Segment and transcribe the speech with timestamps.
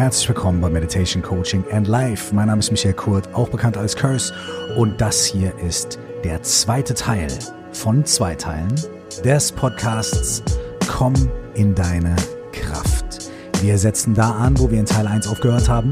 [0.00, 2.34] Herzlich willkommen bei Meditation Coaching and Life.
[2.34, 4.32] Mein Name ist Michael Kurt, auch bekannt als Curse.
[4.78, 7.28] Und das hier ist der zweite Teil
[7.72, 8.74] von zwei Teilen
[9.22, 10.42] des Podcasts
[10.88, 11.12] Komm
[11.52, 12.16] in deine
[12.50, 13.30] Kraft.
[13.60, 15.90] Wir setzen da an, wo wir in Teil 1 aufgehört haben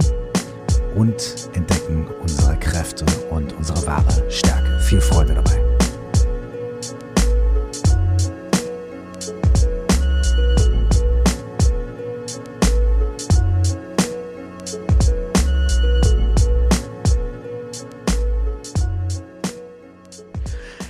[0.95, 4.81] und entdecken unsere Kräfte und unsere wahre Stärke.
[4.81, 5.68] Viel Freude dabei.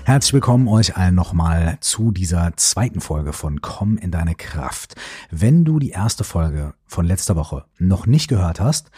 [0.09, 4.95] Herzlich willkommen euch allen nochmal zu dieser zweiten Folge von Komm in deine Kraft.
[5.31, 8.91] Wenn du die erste Folge von letzter Woche noch nicht gehört hast,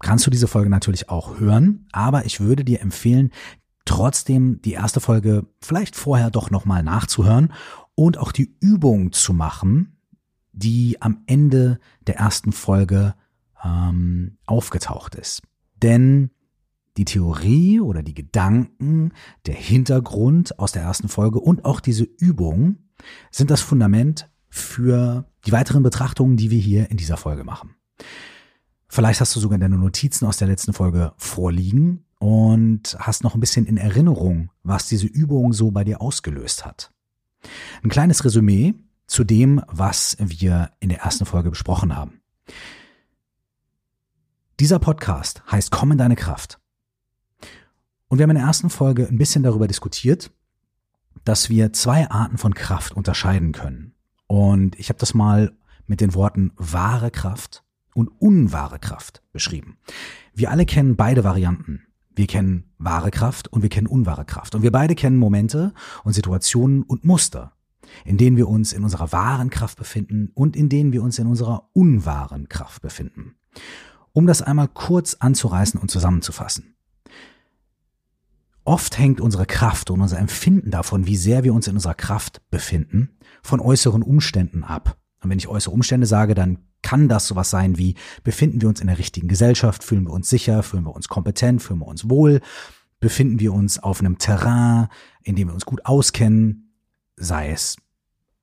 [0.00, 3.30] kannst du diese Folge natürlich auch hören, aber ich würde dir empfehlen,
[3.84, 7.52] trotzdem die erste Folge vielleicht vorher doch nochmal nachzuhören
[7.94, 10.00] und auch die Übung zu machen,
[10.52, 11.78] die am Ende
[12.08, 13.14] der ersten Folge
[13.64, 15.42] ähm, aufgetaucht ist.
[15.80, 16.30] Denn
[16.96, 19.12] die Theorie oder die Gedanken,
[19.46, 22.78] der Hintergrund aus der ersten Folge und auch diese Übung
[23.30, 27.74] sind das Fundament für die weiteren Betrachtungen, die wir hier in dieser Folge machen.
[28.88, 33.40] Vielleicht hast du sogar deine Notizen aus der letzten Folge vorliegen und hast noch ein
[33.40, 36.92] bisschen in Erinnerung, was diese Übung so bei dir ausgelöst hat.
[37.82, 38.74] Ein kleines Resümee
[39.06, 42.20] zu dem, was wir in der ersten Folge besprochen haben.
[44.58, 46.58] Dieser Podcast heißt Komm in deine Kraft.
[48.08, 50.30] Und wir haben in der ersten Folge ein bisschen darüber diskutiert,
[51.24, 53.94] dass wir zwei Arten von Kraft unterscheiden können.
[54.26, 55.52] Und ich habe das mal
[55.86, 59.78] mit den Worten wahre Kraft und unwahre Kraft beschrieben.
[60.34, 61.82] Wir alle kennen beide Varianten.
[62.14, 64.54] Wir kennen wahre Kraft und wir kennen unwahre Kraft.
[64.54, 65.74] Und wir beide kennen Momente
[66.04, 67.52] und Situationen und Muster,
[68.04, 71.26] in denen wir uns in unserer wahren Kraft befinden und in denen wir uns in
[71.26, 73.36] unserer unwahren Kraft befinden.
[74.12, 76.75] Um das einmal kurz anzureißen und zusammenzufassen.
[78.66, 82.42] Oft hängt unsere Kraft und unser Empfinden davon, wie sehr wir uns in unserer Kraft
[82.50, 84.98] befinden, von äußeren Umständen ab.
[85.22, 88.80] Und wenn ich äußere Umstände sage, dann kann das sowas sein wie, befinden wir uns
[88.80, 92.10] in der richtigen Gesellschaft, fühlen wir uns sicher, fühlen wir uns kompetent, fühlen wir uns
[92.10, 92.40] wohl,
[92.98, 94.88] befinden wir uns auf einem Terrain,
[95.22, 96.74] in dem wir uns gut auskennen,
[97.14, 97.76] sei es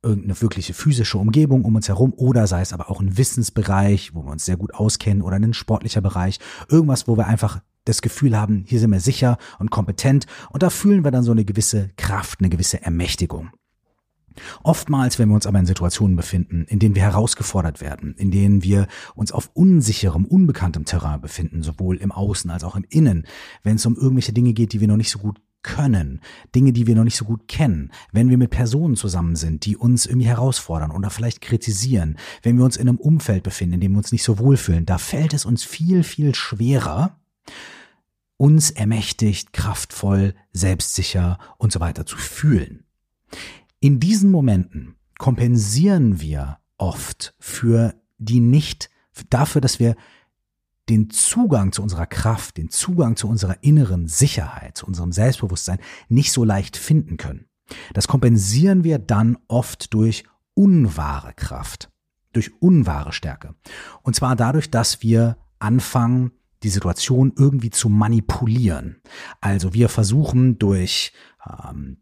[0.01, 4.23] irgendeine wirkliche physische Umgebung um uns herum oder sei es aber auch ein Wissensbereich, wo
[4.23, 6.39] wir uns sehr gut auskennen oder ein sportlicher Bereich,
[6.69, 10.69] irgendwas, wo wir einfach das Gefühl haben, hier sind wir sicher und kompetent und da
[10.69, 13.51] fühlen wir dann so eine gewisse Kraft, eine gewisse Ermächtigung.
[14.63, 18.63] Oftmals, wenn wir uns aber in Situationen befinden, in denen wir herausgefordert werden, in denen
[18.63, 23.27] wir uns auf unsicherem, unbekanntem Terrain befinden, sowohl im Außen als auch im Innen,
[23.61, 26.19] wenn es um irgendwelche Dinge geht, die wir noch nicht so gut können,
[26.53, 29.77] Dinge, die wir noch nicht so gut kennen, wenn wir mit Personen zusammen sind, die
[29.77, 33.93] uns irgendwie herausfordern oder vielleicht kritisieren, wenn wir uns in einem Umfeld befinden, in dem
[33.93, 37.17] wir uns nicht so wohlfühlen, da fällt es uns viel, viel schwerer,
[38.37, 42.85] uns ermächtigt, kraftvoll, selbstsicher und so weiter zu fühlen.
[43.79, 48.89] In diesen Momenten kompensieren wir oft für die nicht,
[49.29, 49.95] dafür, dass wir
[50.89, 56.31] den Zugang zu unserer Kraft, den Zugang zu unserer inneren Sicherheit, zu unserem Selbstbewusstsein nicht
[56.31, 57.45] so leicht finden können.
[57.93, 61.89] Das kompensieren wir dann oft durch unwahre Kraft,
[62.33, 63.55] durch unwahre Stärke.
[64.01, 66.31] Und zwar dadurch, dass wir anfangen,
[66.63, 69.01] die Situation irgendwie zu manipulieren.
[69.41, 71.13] Also wir versuchen durch
[71.47, 71.97] ähm,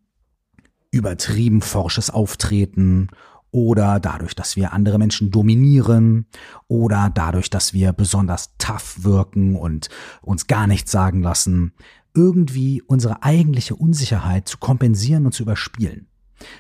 [0.92, 3.10] übertrieben forsches Auftreten
[3.52, 6.26] oder dadurch, dass wir andere Menschen dominieren
[6.68, 9.90] oder dadurch, dass wir besonders tough wirken und
[10.22, 11.74] uns gar nichts sagen lassen,
[12.14, 16.08] irgendwie unsere eigentliche Unsicherheit zu kompensieren und zu überspielen.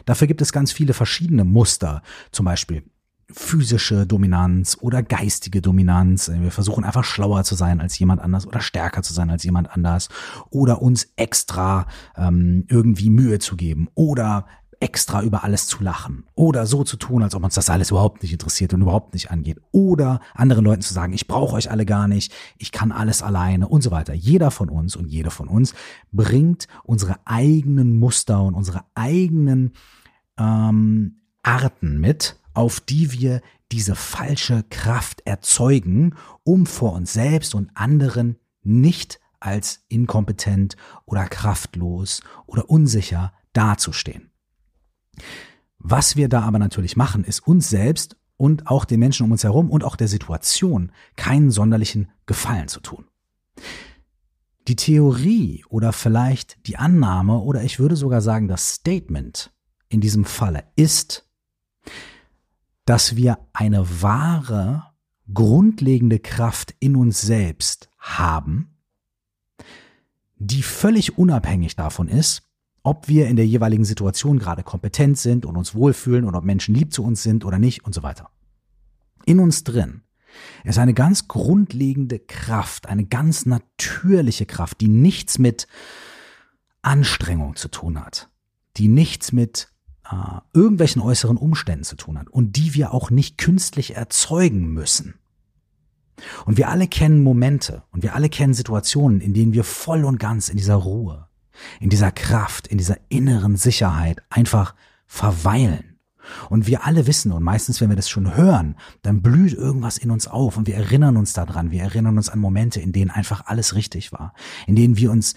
[0.05, 2.01] Dafür gibt es ganz viele verschiedene Muster,
[2.31, 2.83] zum Beispiel
[3.33, 6.31] physische Dominanz oder geistige Dominanz.
[6.33, 9.71] Wir versuchen einfach schlauer zu sein als jemand anders oder stärker zu sein als jemand
[9.71, 10.09] anders
[10.49, 14.45] oder uns extra ähm, irgendwie Mühe zu geben oder
[14.81, 18.23] extra über alles zu lachen oder so zu tun, als ob uns das alles überhaupt
[18.23, 21.85] nicht interessiert und überhaupt nicht angeht oder anderen Leuten zu sagen, ich brauche euch alle
[21.85, 24.13] gar nicht, ich kann alles alleine und so weiter.
[24.13, 25.75] Jeder von uns und jede von uns
[26.11, 29.73] bringt unsere eigenen Muster und unsere eigenen
[30.37, 37.69] ähm, Arten mit, auf die wir diese falsche Kraft erzeugen, um vor uns selbst und
[37.75, 40.75] anderen nicht als inkompetent
[41.05, 44.31] oder kraftlos oder unsicher dazustehen.
[45.79, 49.43] Was wir da aber natürlich machen, ist uns selbst und auch den Menschen um uns
[49.43, 53.05] herum und auch der Situation keinen sonderlichen Gefallen zu tun.
[54.67, 59.51] Die Theorie oder vielleicht die Annahme oder ich würde sogar sagen das Statement
[59.89, 61.27] in diesem Falle ist,
[62.91, 64.83] dass wir eine wahre,
[65.33, 68.75] grundlegende Kraft in uns selbst haben,
[70.35, 72.41] die völlig unabhängig davon ist,
[72.83, 76.75] ob wir in der jeweiligen Situation gerade kompetent sind und uns wohlfühlen und ob Menschen
[76.75, 78.29] lieb zu uns sind oder nicht und so weiter.
[79.25, 80.01] In uns drin
[80.65, 85.65] ist eine ganz grundlegende Kraft, eine ganz natürliche Kraft, die nichts mit
[86.81, 88.29] Anstrengung zu tun hat,
[88.75, 89.71] die nichts mit
[90.11, 95.15] äh, irgendwelchen äußeren Umständen zu tun hat und die wir auch nicht künstlich erzeugen müssen.
[96.45, 100.19] Und wir alle kennen Momente und wir alle kennen Situationen, in denen wir voll und
[100.19, 101.27] ganz in dieser Ruhe,
[101.79, 104.75] in dieser Kraft, in dieser inneren Sicherheit einfach
[105.07, 105.99] verweilen.
[106.49, 110.11] Und wir alle wissen, und meistens, wenn wir das schon hören, dann blüht irgendwas in
[110.11, 113.47] uns auf und wir erinnern uns daran, wir erinnern uns an Momente, in denen einfach
[113.47, 114.33] alles richtig war,
[114.67, 115.33] in denen wir uns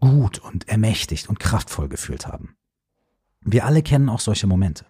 [0.00, 2.56] gut und ermächtigt und kraftvoll gefühlt haben.
[3.44, 4.86] Wir alle kennen auch solche Momente.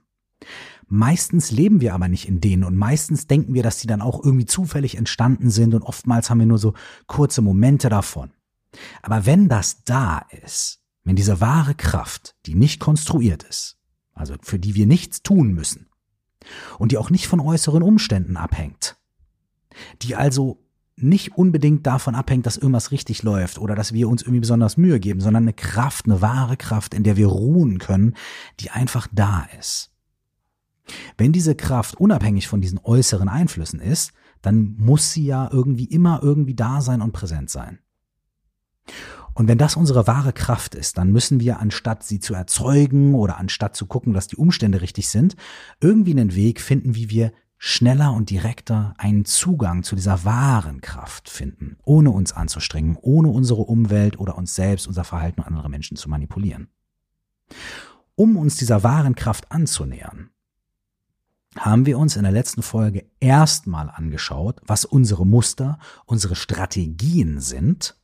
[0.86, 4.22] Meistens leben wir aber nicht in denen und meistens denken wir, dass die dann auch
[4.22, 6.74] irgendwie zufällig entstanden sind und oftmals haben wir nur so
[7.06, 8.32] kurze Momente davon.
[9.00, 13.78] Aber wenn das da ist, wenn diese wahre Kraft, die nicht konstruiert ist,
[14.14, 15.88] also für die wir nichts tun müssen
[16.78, 18.96] und die auch nicht von äußeren Umständen abhängt,
[20.02, 20.61] die also
[21.02, 25.00] nicht unbedingt davon abhängt, dass irgendwas richtig läuft oder dass wir uns irgendwie besonders Mühe
[25.00, 28.14] geben, sondern eine Kraft, eine wahre Kraft, in der wir ruhen können,
[28.60, 29.90] die einfach da ist.
[31.16, 36.20] Wenn diese Kraft unabhängig von diesen äußeren Einflüssen ist, dann muss sie ja irgendwie immer
[36.22, 37.78] irgendwie da sein und präsent sein.
[39.34, 43.38] Und wenn das unsere wahre Kraft ist, dann müssen wir, anstatt sie zu erzeugen oder
[43.38, 45.36] anstatt zu gucken, dass die Umstände richtig sind,
[45.80, 47.32] irgendwie einen Weg finden, wie wir
[47.64, 53.60] schneller und direkter einen Zugang zu dieser wahren Kraft finden, ohne uns anzustrengen, ohne unsere
[53.62, 56.66] Umwelt oder uns selbst, unser Verhalten und andere Menschen zu manipulieren.
[58.16, 60.30] Um uns dieser wahren Kraft anzunähern,
[61.56, 67.96] haben wir uns in der letzten Folge erstmal angeschaut, was unsere Muster, unsere Strategien sind,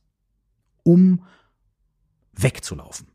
[0.83, 1.25] um
[2.31, 3.08] wegzulaufen.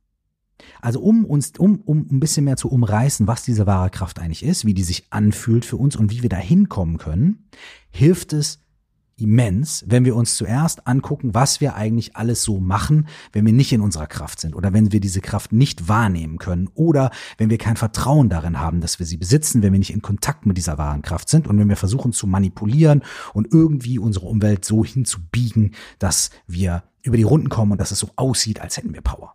[0.80, 4.44] Also um uns, um, um ein bisschen mehr zu umreißen, was diese wahre Kraft eigentlich
[4.44, 7.48] ist, wie die sich anfühlt für uns und wie wir da hinkommen können,
[7.90, 8.64] hilft es,
[9.16, 13.72] immens, wenn wir uns zuerst angucken, was wir eigentlich alles so machen, wenn wir nicht
[13.72, 17.58] in unserer Kraft sind oder wenn wir diese Kraft nicht wahrnehmen können oder wenn wir
[17.58, 20.78] kein Vertrauen darin haben, dass wir sie besitzen, wenn wir nicht in Kontakt mit dieser
[20.78, 23.02] wahren Kraft sind und wenn wir versuchen zu manipulieren
[23.32, 27.98] und irgendwie unsere Umwelt so hinzubiegen, dass wir über die Runden kommen und dass es
[27.98, 29.34] so aussieht, als hätten wir Power.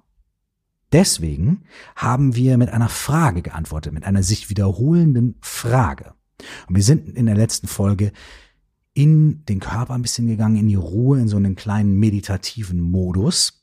[0.91, 1.63] Deswegen
[1.95, 6.13] haben wir mit einer Frage geantwortet, mit einer sich wiederholenden Frage.
[6.68, 8.12] Und wir sind in der letzten Folge
[8.94, 13.59] in den Körper ein bisschen gegangen, in die Ruhe, in so einen kleinen meditativen Modus.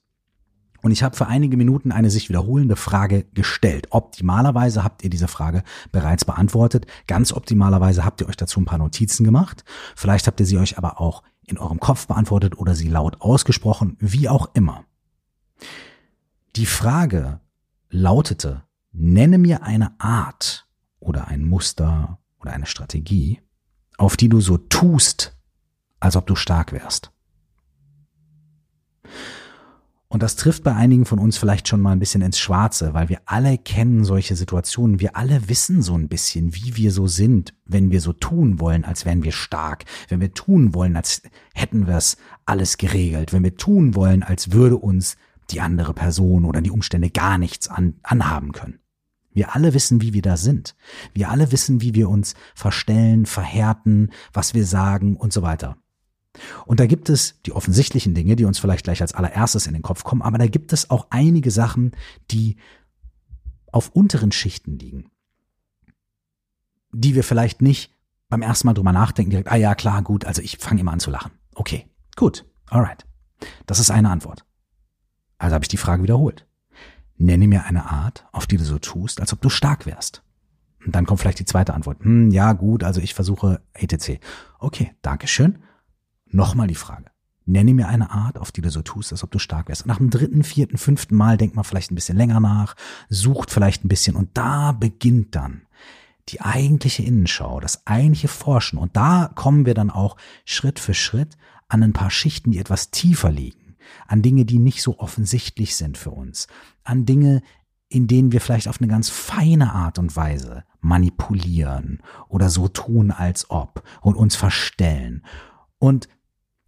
[0.82, 3.88] Und ich habe für einige Minuten eine sich wiederholende Frage gestellt.
[3.90, 6.87] Optimalerweise habt ihr diese Frage bereits beantwortet.
[7.08, 9.64] Ganz optimalerweise habt ihr euch dazu ein paar Notizen gemacht.
[9.96, 13.96] Vielleicht habt ihr sie euch aber auch in eurem Kopf beantwortet oder sie laut ausgesprochen,
[13.99, 14.84] wie auch immer.
[16.56, 17.41] Die Frage
[17.91, 20.67] lautete, nenne mir eine Art
[21.00, 23.43] oder ein Muster oder eine Strategie,
[23.99, 25.37] auf die du so tust,
[26.00, 27.12] als ob du stark wärst.
[30.08, 33.11] Und das trifft bei einigen von uns vielleicht schon mal ein bisschen ins Schwarze, weil
[33.11, 34.99] wir alle kennen solche Situationen.
[34.99, 38.87] Wir alle wissen so ein bisschen, wie wir so sind, wenn wir so tun wollen,
[38.87, 41.20] als wären wir stark, wenn wir tun wollen, als
[41.52, 42.16] hätten wir es
[42.47, 45.19] alles geregelt, wenn wir tun wollen, als würde uns
[45.50, 48.81] die andere Person oder die Umstände gar nichts an, anhaben können.
[49.33, 50.75] Wir alle wissen, wie wir da sind.
[51.12, 55.76] Wir alle wissen, wie wir uns verstellen, verhärten, was wir sagen und so weiter.
[56.65, 59.83] Und da gibt es die offensichtlichen Dinge, die uns vielleicht gleich als allererstes in den
[59.83, 61.93] Kopf kommen, aber da gibt es auch einige Sachen,
[62.31, 62.57] die
[63.73, 65.11] auf unteren Schichten liegen,
[66.93, 67.93] die wir vielleicht nicht
[68.31, 71.00] beim ersten Mal drüber nachdenken, direkt, ah ja, klar, gut, also ich fange immer an
[71.00, 71.33] zu lachen.
[71.55, 71.87] Okay,
[72.17, 73.05] gut, alright.
[73.67, 74.46] Das ist eine Antwort.
[75.38, 76.47] Also habe ich die Frage wiederholt.
[77.19, 80.23] Nenne mir eine Art, auf die du so tust, als ob du stark wärst.
[80.85, 82.02] Und dann kommt vielleicht die zweite Antwort.
[82.05, 84.21] Hm, ja, gut, also ich versuche etc.
[84.59, 85.59] Okay, Dankeschön.
[86.26, 87.11] Nochmal die Frage.
[87.45, 89.83] Nenne mir eine Art, auf die du so tust, als ob du stark wärst.
[89.83, 92.75] Und nach dem dritten, vierten, fünften Mal denkt man vielleicht ein bisschen länger nach,
[93.09, 95.62] sucht vielleicht ein bisschen und da beginnt dann
[96.28, 98.78] die eigentliche Innenschau, das eigentliche Forschen.
[98.78, 101.37] Und da kommen wir dann auch Schritt für Schritt
[101.69, 103.65] an ein paar Schichten, die etwas tiefer liegen
[104.07, 106.47] an Dinge, die nicht so offensichtlich sind für uns,
[106.85, 107.43] an Dinge,
[107.88, 113.11] in denen wir vielleicht auf eine ganz feine Art und Weise manipulieren oder so tun,
[113.11, 115.25] als ob und uns verstellen.
[115.78, 116.09] Und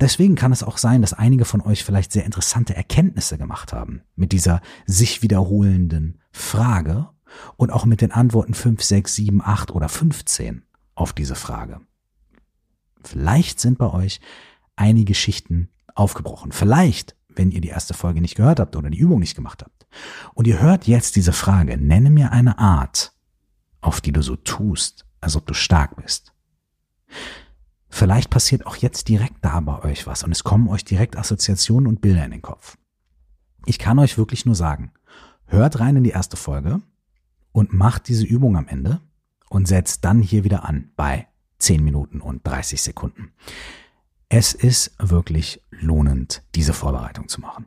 [0.00, 4.02] deswegen kann es auch sein, dass einige von euch vielleicht sehr interessante Erkenntnisse gemacht haben
[4.14, 7.08] mit dieser sich wiederholenden Frage
[7.56, 10.62] und auch mit den Antworten 5, 6, 7, 8 oder 15
[10.94, 11.80] auf diese Frage.
[13.02, 14.20] Vielleicht sind bei euch
[14.76, 16.52] einige Schichten aufgebrochen.
[16.52, 19.86] Vielleicht, wenn ihr die erste Folge nicht gehört habt oder die Übung nicht gemacht habt.
[20.34, 23.12] Und ihr hört jetzt diese Frage, nenne mir eine Art,
[23.80, 26.32] auf die du so tust, als ob du stark bist.
[27.88, 31.86] Vielleicht passiert auch jetzt direkt da bei euch was und es kommen euch direkt Assoziationen
[31.86, 32.76] und Bilder in den Kopf.
[33.66, 34.92] Ich kann euch wirklich nur sagen,
[35.46, 36.80] hört rein in die erste Folge
[37.52, 39.00] und macht diese Übung am Ende
[39.48, 41.26] und setzt dann hier wieder an bei
[41.58, 43.32] 10 Minuten und 30 Sekunden.
[44.28, 47.66] Es ist wirklich lohnend, diese Vorbereitung zu machen.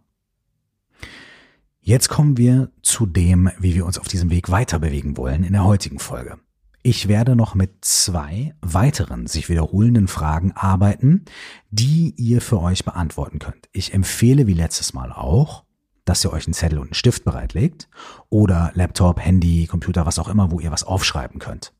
[1.80, 5.54] Jetzt kommen wir zu dem, wie wir uns auf diesem Weg weiter bewegen wollen in
[5.54, 6.38] der heutigen Folge.
[6.84, 11.26] Ich werde noch mit zwei weiteren sich wiederholenden Fragen arbeiten,
[11.70, 13.70] die ihr für euch beantworten könnt.
[13.72, 15.64] Ich empfehle wie letztes Mal auch,
[16.06, 17.88] dass ihr euch einen Zettel und einen Stift bereitlegt
[18.30, 21.74] oder Laptop, Handy, Computer, was auch immer, wo ihr was aufschreiben könnt.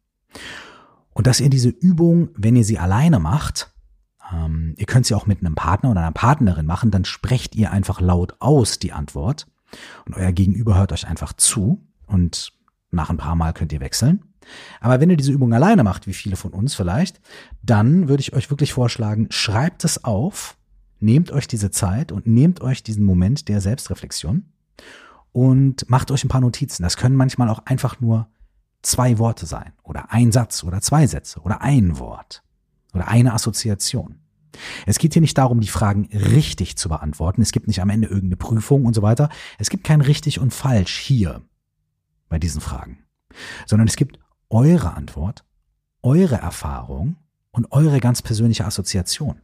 [1.14, 3.74] Und dass ihr diese Übung, wenn ihr sie alleine macht,
[4.34, 7.72] ähm, ihr könnt sie auch mit einem Partner oder einer Partnerin machen, dann sprecht ihr
[7.72, 9.48] einfach laut aus die Antwort
[10.06, 12.54] und euer Gegenüber hört euch einfach zu und
[12.92, 14.24] nach ein paar Mal könnt ihr wechseln.
[14.80, 17.22] Aber wenn ihr diese Übung alleine macht, wie viele von uns vielleicht,
[17.62, 20.58] dann würde ich euch wirklich vorschlagen, schreibt es auf,
[21.00, 24.46] nehmt euch diese Zeit und nehmt euch diesen Moment der Selbstreflexion
[25.32, 26.84] und macht euch ein paar Notizen.
[26.84, 28.28] Das können manchmal auch einfach nur
[28.82, 32.44] zwei Worte sein oder ein Satz oder zwei Sätze oder ein Wort
[32.94, 34.20] oder eine Assoziation.
[34.86, 37.42] Es geht hier nicht darum, die Fragen richtig zu beantworten.
[37.42, 39.30] Es gibt nicht am Ende irgendeine Prüfung und so weiter.
[39.58, 41.42] Es gibt kein richtig und falsch hier
[42.28, 43.00] bei diesen Fragen,
[43.66, 44.20] sondern es gibt
[44.50, 45.46] eure Antwort,
[46.02, 47.16] eure Erfahrung
[47.52, 49.42] und eure ganz persönliche Assoziation.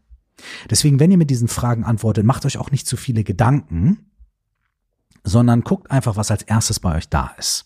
[0.69, 4.11] Deswegen, wenn ihr mit diesen Fragen antwortet, macht euch auch nicht zu viele Gedanken,
[5.23, 7.65] sondern guckt einfach, was als erstes bei euch da ist.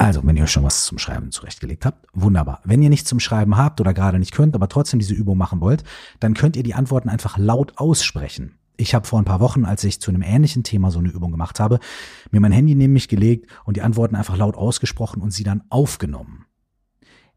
[0.00, 2.60] Also, wenn ihr euch schon was zum Schreiben zurechtgelegt habt, wunderbar.
[2.64, 5.60] Wenn ihr nichts zum Schreiben habt oder gerade nicht könnt, aber trotzdem diese Übung machen
[5.60, 5.82] wollt,
[6.20, 8.58] dann könnt ihr die Antworten einfach laut aussprechen.
[8.76, 11.32] Ich habe vor ein paar Wochen, als ich zu einem ähnlichen Thema so eine Übung
[11.32, 11.80] gemacht habe,
[12.30, 15.64] mir mein Handy neben mich gelegt und die Antworten einfach laut ausgesprochen und sie dann
[15.68, 16.46] aufgenommen.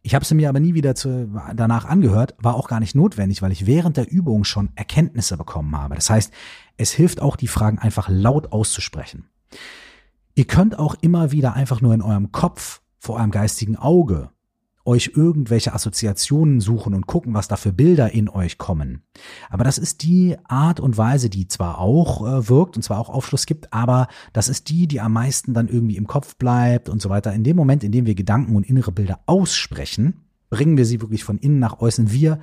[0.03, 3.41] Ich habe sie mir aber nie wieder zu, danach angehört, war auch gar nicht notwendig,
[3.41, 5.95] weil ich während der Übung schon Erkenntnisse bekommen habe.
[5.95, 6.31] Das heißt,
[6.77, 9.29] es hilft auch, die Fragen einfach laut auszusprechen.
[10.35, 14.29] Ihr könnt auch immer wieder einfach nur in eurem Kopf, vor eurem geistigen Auge
[14.85, 19.03] euch irgendwelche Assoziationen suchen und gucken, was da für Bilder in euch kommen.
[19.49, 23.09] Aber das ist die Art und Weise, die zwar auch äh, wirkt und zwar auch
[23.09, 27.01] Aufschluss gibt, aber das ist die, die am meisten dann irgendwie im Kopf bleibt und
[27.01, 27.33] so weiter.
[27.33, 31.23] In dem Moment, in dem wir Gedanken und innere Bilder aussprechen, bringen wir sie wirklich
[31.23, 32.11] von innen nach außen.
[32.11, 32.39] Wir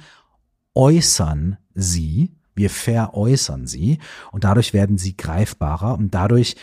[0.74, 3.98] äußern sie, wir veräußern sie
[4.32, 6.56] und dadurch werden sie greifbarer und dadurch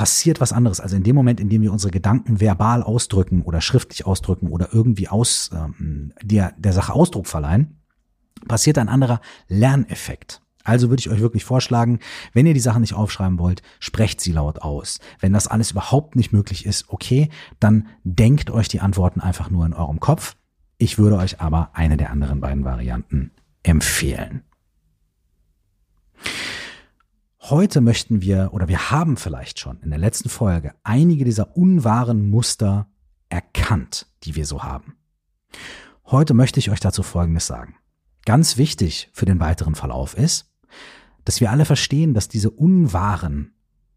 [0.00, 0.80] passiert was anderes.
[0.80, 4.70] Also in dem Moment, in dem wir unsere Gedanken verbal ausdrücken oder schriftlich ausdrücken oder
[4.72, 7.82] irgendwie aus ähm, der, der Sache Ausdruck verleihen,
[8.48, 10.40] passiert ein anderer Lerneffekt.
[10.64, 11.98] Also würde ich euch wirklich vorschlagen,
[12.32, 15.00] wenn ihr die Sachen nicht aufschreiben wollt, sprecht sie laut aus.
[15.18, 17.28] Wenn das alles überhaupt nicht möglich ist, okay,
[17.58, 20.34] dann denkt euch die Antworten einfach nur in eurem Kopf.
[20.78, 23.32] Ich würde euch aber eine der anderen beiden Varianten
[23.64, 24.44] empfehlen.
[27.42, 32.28] Heute möchten wir oder wir haben vielleicht schon in der letzten Folge einige dieser unwahren
[32.28, 32.86] Muster
[33.30, 34.98] erkannt, die wir so haben.
[36.04, 37.76] Heute möchte ich euch dazu Folgendes sagen.
[38.26, 40.52] Ganz wichtig für den weiteren Verlauf ist,
[41.24, 43.54] dass wir alle verstehen, dass diese unwahren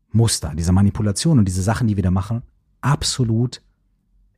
[0.09, 2.43] Muster, diese Manipulationen und diese Sachen, die wir da machen,
[2.79, 3.61] absolut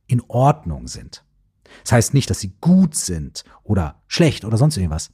[0.08, 1.24] in Ordnung sind.
[1.84, 5.12] Das heißt nicht, dass sie gut sind oder schlecht oder sonst irgendwas.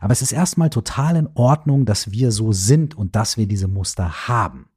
[0.00, 3.68] Aber es ist erstmal total in Ordnung, dass wir so sind und dass wir diese
[3.68, 4.68] Muster haben.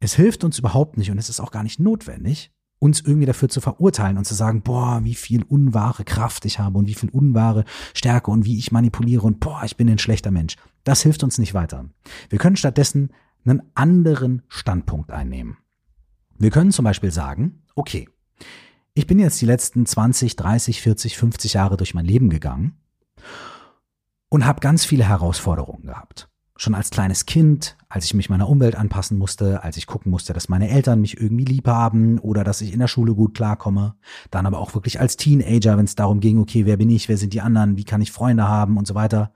[0.00, 3.48] Es hilft uns überhaupt nicht und es ist auch gar nicht notwendig, uns irgendwie dafür
[3.48, 7.08] zu verurteilen und zu sagen, boah, wie viel unwahre Kraft ich habe und wie viel
[7.08, 10.56] unwahre Stärke und wie ich manipuliere und boah, ich bin ein schlechter Mensch.
[10.84, 11.86] Das hilft uns nicht weiter.
[12.28, 13.10] Wir können stattdessen
[13.46, 15.56] einen anderen Standpunkt einnehmen.
[16.36, 18.08] Wir können zum Beispiel sagen, okay,
[18.92, 22.76] ich bin jetzt die letzten 20, 30, 40, 50 Jahre durch mein Leben gegangen
[24.34, 26.28] und habe ganz viele Herausforderungen gehabt.
[26.56, 30.32] Schon als kleines Kind, als ich mich meiner Umwelt anpassen musste, als ich gucken musste,
[30.32, 33.94] dass meine Eltern mich irgendwie lieb haben oder dass ich in der Schule gut klarkomme.
[34.32, 37.16] Dann aber auch wirklich als Teenager, wenn es darum ging, okay, wer bin ich, wer
[37.16, 39.32] sind die anderen, wie kann ich Freunde haben und so weiter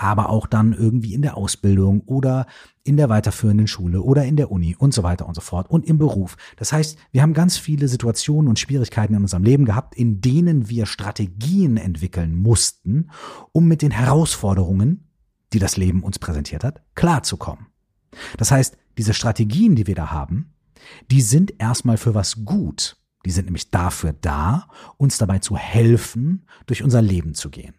[0.00, 2.46] aber auch dann irgendwie in der Ausbildung oder
[2.84, 5.84] in der weiterführenden Schule oder in der Uni und so weiter und so fort und
[5.84, 6.38] im Beruf.
[6.56, 10.70] Das heißt, wir haben ganz viele Situationen und Schwierigkeiten in unserem Leben gehabt, in denen
[10.70, 13.10] wir Strategien entwickeln mussten,
[13.52, 15.10] um mit den Herausforderungen,
[15.52, 17.66] die das Leben uns präsentiert hat, klarzukommen.
[18.38, 20.54] Das heißt, diese Strategien, die wir da haben,
[21.10, 22.96] die sind erstmal für was gut.
[23.26, 27.74] Die sind nämlich dafür da, uns dabei zu helfen, durch unser Leben zu gehen.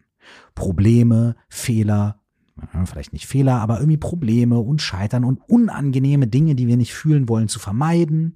[0.56, 2.22] Probleme, Fehler,
[2.86, 7.30] vielleicht nicht Fehler, aber irgendwie Probleme und Scheitern und unangenehme Dinge, die wir nicht fühlen
[7.30, 8.36] wollen, zu vermeiden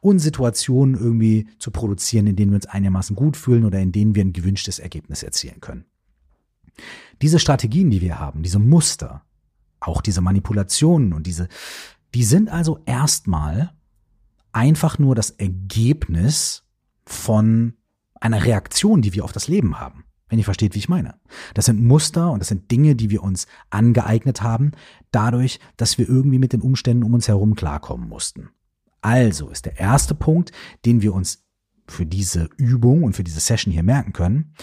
[0.00, 4.14] und Situationen irgendwie zu produzieren, in denen wir uns einigermaßen gut fühlen oder in denen
[4.14, 5.84] wir ein gewünschtes Ergebnis erzielen können.
[7.22, 9.22] Diese Strategien, die wir haben, diese Muster,
[9.80, 11.48] auch diese Manipulationen und diese,
[12.14, 13.72] die sind also erstmal
[14.52, 16.64] einfach nur das Ergebnis
[17.06, 17.74] von
[18.20, 21.14] einer Reaktion, die wir auf das Leben haben wenn ihr versteht, wie ich meine.
[21.54, 24.72] Das sind Muster und das sind Dinge, die wir uns angeeignet haben,
[25.10, 28.50] dadurch, dass wir irgendwie mit den Umständen um uns herum klarkommen mussten.
[29.00, 30.52] Also ist der erste Punkt,
[30.86, 31.44] den wir uns
[31.86, 34.54] für diese Übung und für diese Session hier merken können,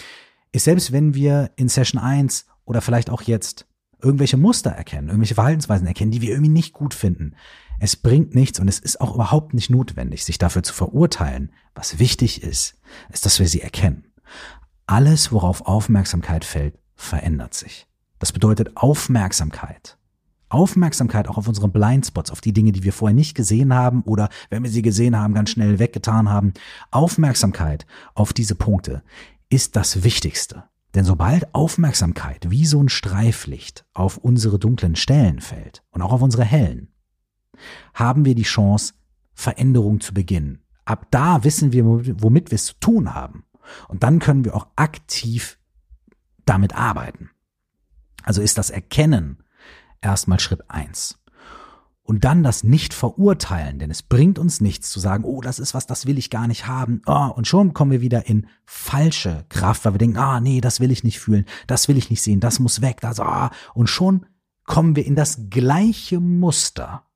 [0.50, 3.66] ist selbst wenn wir in Session 1 oder vielleicht auch jetzt
[4.02, 7.36] irgendwelche Muster erkennen, irgendwelche Verhaltensweisen erkennen, die wir irgendwie nicht gut finden.
[7.78, 11.52] Es bringt nichts und es ist auch überhaupt nicht notwendig, sich dafür zu verurteilen.
[11.74, 12.78] Was wichtig ist,
[13.12, 14.12] ist, dass wir sie erkennen.
[14.86, 17.86] Alles, worauf Aufmerksamkeit fällt, verändert sich.
[18.18, 19.98] Das bedeutet Aufmerksamkeit.
[20.48, 24.28] Aufmerksamkeit auch auf unsere Blindspots, auf die Dinge, die wir vorher nicht gesehen haben oder
[24.50, 26.52] wenn wir sie gesehen haben, ganz schnell weggetan haben.
[26.90, 29.02] Aufmerksamkeit auf diese Punkte
[29.48, 30.64] ist das Wichtigste.
[30.94, 36.20] Denn sobald Aufmerksamkeit wie so ein Streiflicht auf unsere dunklen Stellen fällt und auch auf
[36.20, 36.88] unsere hellen,
[37.94, 38.92] haben wir die Chance,
[39.32, 40.62] Veränderung zu beginnen.
[40.84, 41.84] Ab da wissen wir,
[42.22, 43.44] womit wir es zu tun haben.
[43.88, 45.58] Und dann können wir auch aktiv
[46.44, 47.30] damit arbeiten.
[48.22, 49.42] Also ist das Erkennen
[50.00, 51.18] erstmal Schritt eins.
[52.04, 55.72] Und dann das nicht verurteilen, denn es bringt uns nichts zu sagen, oh, das ist
[55.72, 57.00] was, das will ich gar nicht haben.
[57.06, 60.80] Oh, und schon kommen wir wieder in falsche Kraft, weil wir denken, ah, nee, das
[60.80, 63.50] will ich nicht fühlen, das will ich nicht sehen, das muss weg, das, ah.
[63.72, 64.26] Und schon
[64.64, 67.06] kommen wir in das gleiche Muster,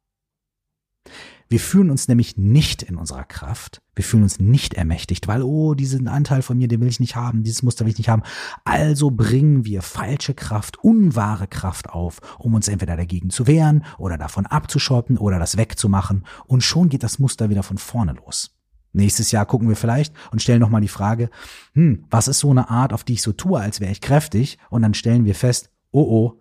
[1.49, 3.81] wir fühlen uns nämlich nicht in unserer Kraft.
[3.95, 7.17] Wir fühlen uns nicht ermächtigt, weil, oh, diesen Anteil von mir, den will ich nicht
[7.17, 8.23] haben, dieses Muster will ich nicht haben.
[8.65, 14.19] Also bringen wir falsche Kraft, unwahre Kraft auf, um uns entweder dagegen zu wehren oder
[14.19, 16.25] davon abzuschotten oder das wegzumachen.
[16.47, 18.57] Und schon geht das Muster wieder von vorne los.
[18.93, 21.31] Nächstes Jahr gucken wir vielleicht und stellen nochmal die Frage,
[21.75, 24.59] hm, was ist so eine Art, auf die ich so tue, als wäre ich kräftig?
[24.71, 26.41] Und dann stellen wir fest, oh oh,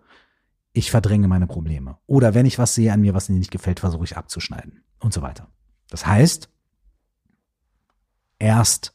[0.76, 1.96] ich verdränge meine Probleme.
[2.06, 5.14] Oder wenn ich was sehe an mir, was mir nicht gefällt, versuche ich abzuschneiden und
[5.14, 5.48] so weiter.
[5.88, 6.50] Das heißt,
[8.38, 8.94] erst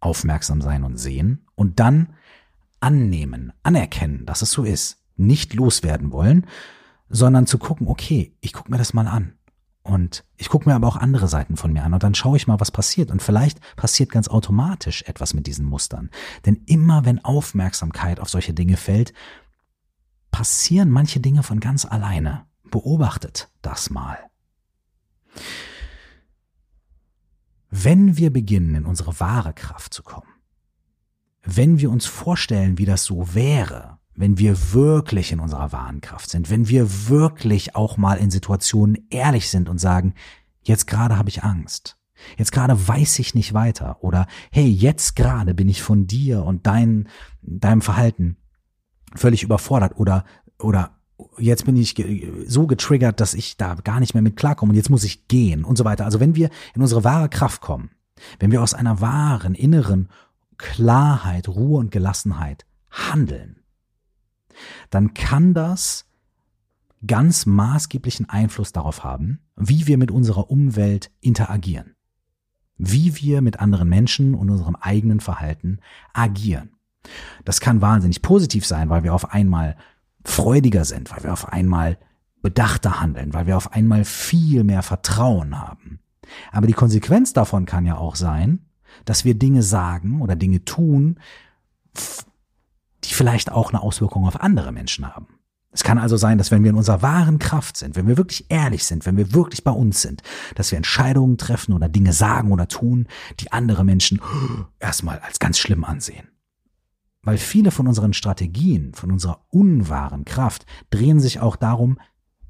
[0.00, 2.14] aufmerksam sein und sehen und dann
[2.80, 5.04] annehmen, anerkennen, dass es so ist.
[5.16, 6.46] Nicht loswerden wollen,
[7.10, 9.34] sondern zu gucken, okay, ich gucke mir das mal an.
[9.82, 12.46] Und ich gucke mir aber auch andere Seiten von mir an und dann schaue ich
[12.46, 13.10] mal, was passiert.
[13.10, 16.10] Und vielleicht passiert ganz automatisch etwas mit diesen Mustern.
[16.46, 19.12] Denn immer wenn Aufmerksamkeit auf solche Dinge fällt,
[20.30, 22.46] passieren manche Dinge von ganz alleine.
[22.70, 24.18] Beobachtet das mal.
[27.70, 30.28] Wenn wir beginnen, in unsere wahre Kraft zu kommen,
[31.42, 36.30] wenn wir uns vorstellen, wie das so wäre, wenn wir wirklich in unserer wahren Kraft
[36.30, 40.14] sind, wenn wir wirklich auch mal in Situationen ehrlich sind und sagen,
[40.62, 41.96] jetzt gerade habe ich Angst,
[42.36, 46.66] jetzt gerade weiß ich nicht weiter oder hey, jetzt gerade bin ich von dir und
[46.66, 47.08] dein,
[47.42, 48.38] deinem Verhalten
[49.14, 50.24] völlig überfordert oder,
[50.58, 50.98] oder
[51.38, 51.94] jetzt bin ich
[52.46, 55.64] so getriggert, dass ich da gar nicht mehr mit klarkomme und jetzt muss ich gehen
[55.64, 56.04] und so weiter.
[56.04, 57.90] Also wenn wir in unsere wahre Kraft kommen,
[58.38, 60.08] wenn wir aus einer wahren inneren
[60.56, 63.60] Klarheit, Ruhe und Gelassenheit handeln,
[64.90, 66.06] dann kann das
[67.06, 71.94] ganz maßgeblichen Einfluss darauf haben, wie wir mit unserer Umwelt interagieren,
[72.76, 75.78] wie wir mit anderen Menschen und unserem eigenen Verhalten
[76.12, 76.70] agieren.
[77.44, 79.76] Das kann wahnsinnig positiv sein, weil wir auf einmal
[80.24, 81.98] freudiger sind, weil wir auf einmal
[82.42, 86.00] bedachter handeln, weil wir auf einmal viel mehr Vertrauen haben.
[86.52, 88.66] Aber die Konsequenz davon kann ja auch sein,
[89.04, 91.18] dass wir Dinge sagen oder Dinge tun,
[93.04, 95.38] die vielleicht auch eine Auswirkung auf andere Menschen haben.
[95.70, 98.46] Es kann also sein, dass wenn wir in unserer wahren Kraft sind, wenn wir wirklich
[98.48, 100.22] ehrlich sind, wenn wir wirklich bei uns sind,
[100.54, 103.06] dass wir Entscheidungen treffen oder Dinge sagen oder tun,
[103.40, 104.20] die andere Menschen
[104.80, 106.28] erstmal als ganz schlimm ansehen.
[107.22, 111.98] Weil viele von unseren Strategien, von unserer unwahren Kraft drehen sich auch darum,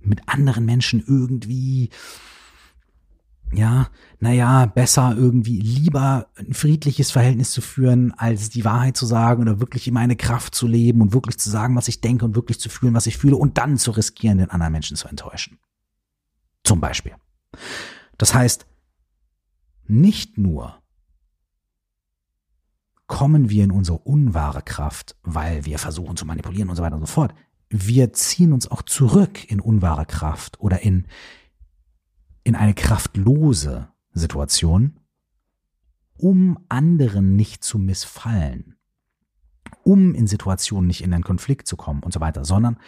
[0.01, 1.91] mit anderen Menschen irgendwie,
[3.53, 3.89] ja,
[4.21, 9.61] naja, besser irgendwie lieber ein friedliches Verhältnis zu führen, als die Wahrheit zu sagen oder
[9.61, 12.61] wirklich in meine Kraft zu leben und wirklich zu sagen, was ich denke und wirklich
[12.61, 15.59] zu fühlen, was ich fühle und dann zu riskieren, den anderen Menschen zu enttäuschen.
[16.63, 17.15] Zum Beispiel.
[18.19, 18.67] Das heißt,
[19.87, 20.83] nicht nur
[23.09, 27.01] kommen wir in unsere unwahre Kraft, weil wir versuchen zu manipulieren und so weiter und
[27.01, 27.35] so fort.
[27.71, 31.07] Wir ziehen uns auch zurück in unwahre Kraft oder in,
[32.45, 35.01] in eine kraftlose Situation,
[36.17, 38.77] um anderen nicht zu missfallen,
[39.83, 42.79] um in Situationen nicht in einen Konflikt zu kommen und so weiter, sondern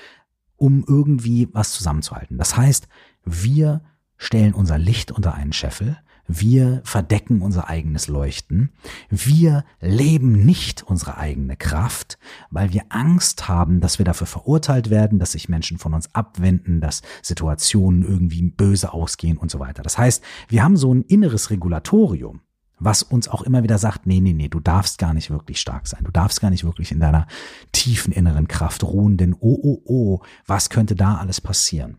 [0.56, 2.36] um irgendwie was zusammenzuhalten.
[2.36, 2.88] Das heißt,
[3.24, 3.82] wir
[4.18, 5.96] stellen unser Licht unter einen Scheffel,
[6.32, 8.70] wir verdecken unser eigenes Leuchten.
[9.08, 12.18] Wir leben nicht unsere eigene Kraft,
[12.50, 16.80] weil wir Angst haben, dass wir dafür verurteilt werden, dass sich Menschen von uns abwenden,
[16.80, 19.82] dass Situationen irgendwie böse ausgehen und so weiter.
[19.82, 22.42] Das heißt, wir haben so ein inneres Regulatorium,
[22.78, 25.88] was uns auch immer wieder sagt, nee, nee, nee, du darfst gar nicht wirklich stark
[25.88, 26.04] sein.
[26.04, 27.26] Du darfst gar nicht wirklich in deiner
[27.72, 31.98] tiefen inneren Kraft ruhen, denn oh, oh, oh, was könnte da alles passieren?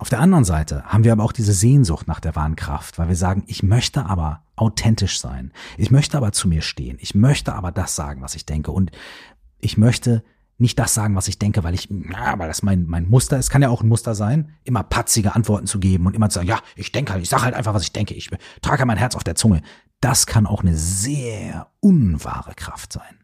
[0.00, 3.08] Auf der anderen Seite haben wir aber auch diese Sehnsucht nach der wahren Kraft, weil
[3.08, 5.52] wir sagen, ich möchte aber authentisch sein.
[5.76, 6.98] Ich möchte aber zu mir stehen.
[7.00, 8.70] Ich möchte aber das sagen, was ich denke.
[8.70, 8.92] Und
[9.58, 10.22] ich möchte
[10.56, 13.50] nicht das sagen, was ich denke, weil ich, ja, weil das mein, mein Muster ist.
[13.50, 16.48] Kann ja auch ein Muster sein, immer patzige Antworten zu geben und immer zu sagen,
[16.48, 18.14] ja, ich denke halt, ich sage halt einfach, was ich denke.
[18.14, 18.30] Ich
[18.62, 19.62] trage mein Herz auf der Zunge.
[20.00, 23.18] Das kann auch eine sehr unwahre Kraft sein.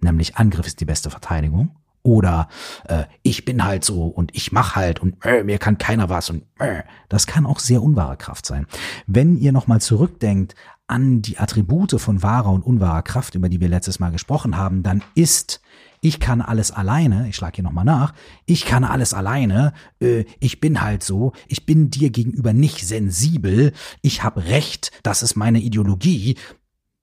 [0.00, 2.48] Nämlich Angriff ist die beste Verteidigung oder
[2.88, 6.30] äh, ich bin halt so und ich mach halt und äh, mir kann keiner was
[6.30, 8.66] und äh, das kann auch sehr unwahre Kraft sein.
[9.06, 10.54] Wenn ihr nochmal zurückdenkt
[10.86, 14.82] an die Attribute von wahrer und unwahrer Kraft, über die wir letztes Mal gesprochen haben,
[14.82, 15.60] dann ist
[16.00, 18.14] ich kann alles alleine, ich schlage hier nochmal nach,
[18.46, 23.72] ich kann alles alleine, äh, ich bin halt so, ich bin dir gegenüber nicht sensibel,
[24.00, 26.36] ich habe Recht, das ist meine Ideologie.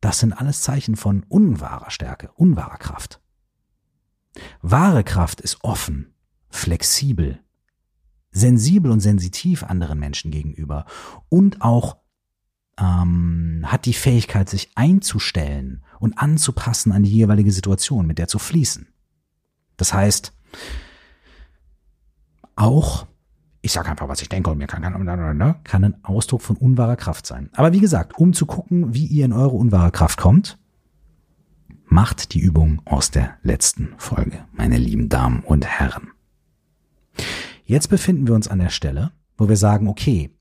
[0.01, 3.19] Das sind alles Zeichen von unwahrer Stärke, unwahrer Kraft.
[4.61, 6.13] Wahre Kraft ist offen,
[6.49, 7.39] flexibel,
[8.31, 10.85] sensibel und sensitiv anderen Menschen gegenüber
[11.29, 11.97] und auch
[12.77, 18.39] ähm, hat die Fähigkeit, sich einzustellen und anzupassen an die jeweilige Situation, mit der zu
[18.39, 18.87] fließen.
[19.77, 20.33] Das heißt,
[22.55, 23.07] auch,
[23.61, 26.95] ich sage einfach, was ich denke und mir kann, kann, kann ein Ausdruck von unwahrer
[26.95, 27.49] Kraft sein.
[27.53, 30.57] Aber wie gesagt, um zu gucken, wie ihr in eure unwahre Kraft kommt,
[31.87, 36.11] Macht die Übung aus der letzten Folge, meine lieben Damen und Herren.
[37.63, 40.31] Jetzt befinden wir uns an der Stelle, wo wir sagen, okay,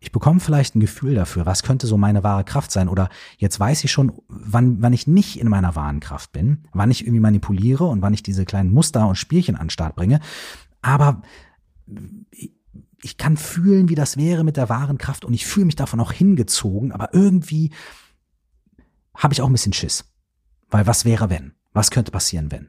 [0.00, 3.58] ich bekomme vielleicht ein Gefühl dafür, was könnte so meine wahre Kraft sein oder jetzt
[3.58, 7.20] weiß ich schon, wann, wann ich nicht in meiner wahren Kraft bin, wann ich irgendwie
[7.20, 10.20] manipuliere und wann ich diese kleinen Muster und Spielchen an den Start bringe.
[10.82, 11.22] Aber
[13.02, 16.00] ich kann fühlen, wie das wäre mit der wahren Kraft und ich fühle mich davon
[16.00, 17.72] auch hingezogen, aber irgendwie
[19.14, 20.04] habe ich auch ein bisschen Schiss.
[20.70, 21.52] Weil was wäre, wenn?
[21.72, 22.68] Was könnte passieren, wenn?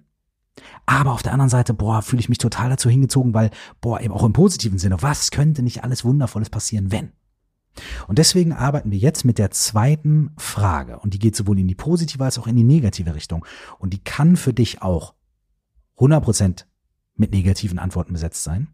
[0.86, 4.14] Aber auf der anderen Seite, boah, fühle ich mich total dazu hingezogen, weil, boah, eben
[4.14, 7.12] auch im positiven Sinne, was könnte nicht alles Wundervolles passieren, wenn?
[8.08, 11.00] Und deswegen arbeiten wir jetzt mit der zweiten Frage.
[11.00, 13.46] Und die geht sowohl in die positive als auch in die negative Richtung.
[13.78, 15.14] Und die kann für dich auch
[15.98, 16.66] 100%
[17.16, 18.68] mit negativen Antworten besetzt sein.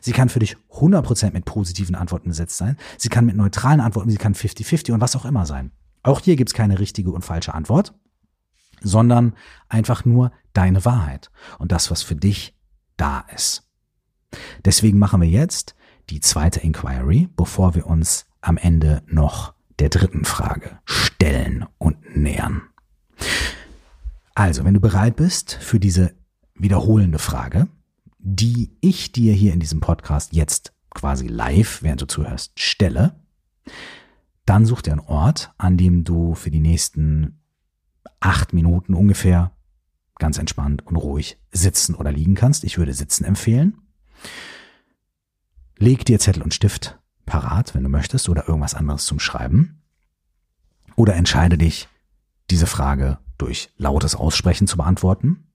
[0.00, 2.76] Sie kann für dich 100% mit positiven Antworten besetzt sein.
[2.98, 5.72] Sie kann mit neutralen Antworten, sie kann 50-50 und was auch immer sein.
[6.02, 7.94] Auch hier gibt's keine richtige und falsche Antwort
[8.82, 9.34] sondern
[9.68, 12.56] einfach nur deine Wahrheit und das, was für dich
[12.96, 13.68] da ist.
[14.64, 15.74] Deswegen machen wir jetzt
[16.10, 22.62] die zweite Inquiry, bevor wir uns am Ende noch der dritten Frage stellen und nähern.
[24.34, 26.14] Also, wenn du bereit bist für diese
[26.54, 27.68] wiederholende Frage,
[28.18, 33.14] die ich dir hier in diesem Podcast jetzt quasi live, während du zuhörst, stelle,
[34.46, 37.41] dann such dir einen Ort, an dem du für die nächsten
[38.20, 39.52] acht Minuten ungefähr
[40.18, 42.64] ganz entspannt und ruhig sitzen oder liegen kannst.
[42.64, 43.78] Ich würde sitzen empfehlen.
[45.78, 49.82] Leg dir Zettel und Stift parat, wenn du möchtest, oder irgendwas anderes zum Schreiben.
[50.96, 51.88] Oder entscheide dich,
[52.50, 55.48] diese Frage durch lautes Aussprechen zu beantworten.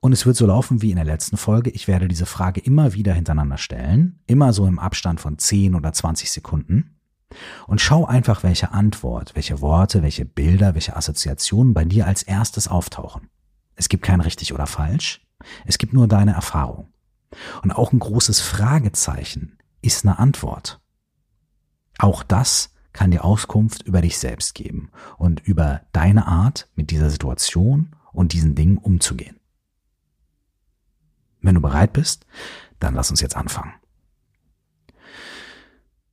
[0.00, 1.70] Und es wird so laufen wie in der letzten Folge.
[1.70, 5.92] Ich werde diese Frage immer wieder hintereinander stellen, immer so im Abstand von 10 oder
[5.92, 6.95] 20 Sekunden.
[7.66, 12.68] Und schau einfach, welche Antwort, welche Worte, welche Bilder, welche Assoziationen bei dir als erstes
[12.68, 13.28] auftauchen.
[13.74, 15.26] Es gibt kein richtig oder falsch,
[15.64, 16.92] es gibt nur deine Erfahrung.
[17.62, 20.80] Und auch ein großes Fragezeichen ist eine Antwort.
[21.98, 27.10] Auch das kann dir Auskunft über dich selbst geben und über deine Art, mit dieser
[27.10, 29.38] Situation und diesen Dingen umzugehen.
[31.42, 32.26] Wenn du bereit bist,
[32.80, 33.74] dann lass uns jetzt anfangen.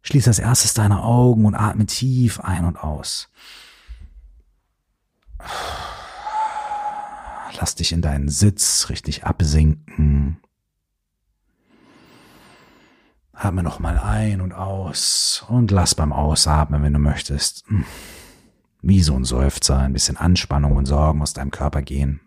[0.04, 3.30] Schließ als erstes deine Augen und atme tief ein und aus.
[7.60, 10.38] Lass dich in deinen Sitz richtig absinken.
[13.32, 17.64] Atme nochmal ein und aus und lass beim Ausatmen, wenn du möchtest,
[18.82, 22.20] wie so ein Seufzer, ein bisschen Anspannung und Sorgen aus deinem Körper gehen.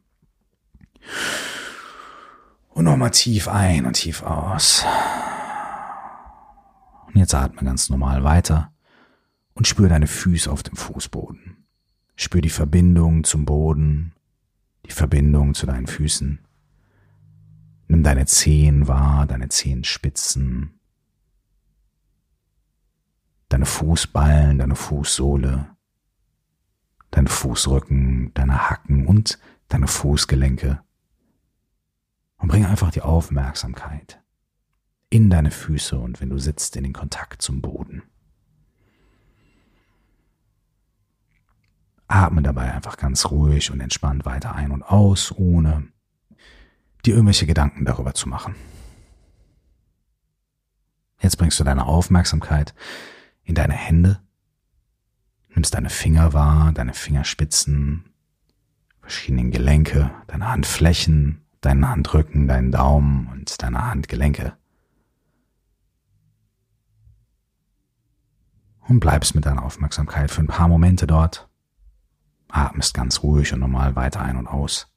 [2.71, 4.85] Und nochmal tief ein und tief aus.
[7.16, 8.74] Und jetzt atme ganz normal weiter
[9.55, 11.64] und spür deine Füße auf dem Fußboden.
[12.14, 14.12] Spür die Verbindung zum Boden,
[14.85, 16.40] die Verbindung zu deinen Füßen.
[17.88, 20.79] Nimm deine Zehen wahr, deine Zehenspitzen,
[23.48, 25.74] deine Fußballen, deine Fußsohle,
[27.12, 30.83] dein Fußrücken, deine Hacken und deine Fußgelenke.
[32.37, 34.22] Und bringe einfach die Aufmerksamkeit
[35.11, 38.03] in deine Füße und wenn du sitzt, in den Kontakt zum Boden.
[42.09, 45.88] Atme dabei einfach ganz ruhig und entspannt weiter ein und aus, ohne
[47.05, 48.55] dir irgendwelche Gedanken darüber zu machen.
[51.21, 52.75] Jetzt bringst du deine Aufmerksamkeit
[53.42, 54.21] in deine Hände,
[55.49, 58.12] nimmst deine Finger wahr, deine Fingerspitzen,
[59.01, 64.57] verschiedenen Gelenke, deine Handflächen, deinen Handrücken, deinen Daumen und deine Handgelenke.
[68.88, 71.49] Und bleibst mit deiner Aufmerksamkeit für ein paar Momente dort
[72.49, 74.92] atmest ganz ruhig und normal weiter ein und aus.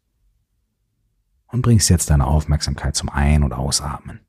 [1.47, 4.19] Und bringst jetzt deine Aufmerksamkeit zum Ein- und Ausatmen.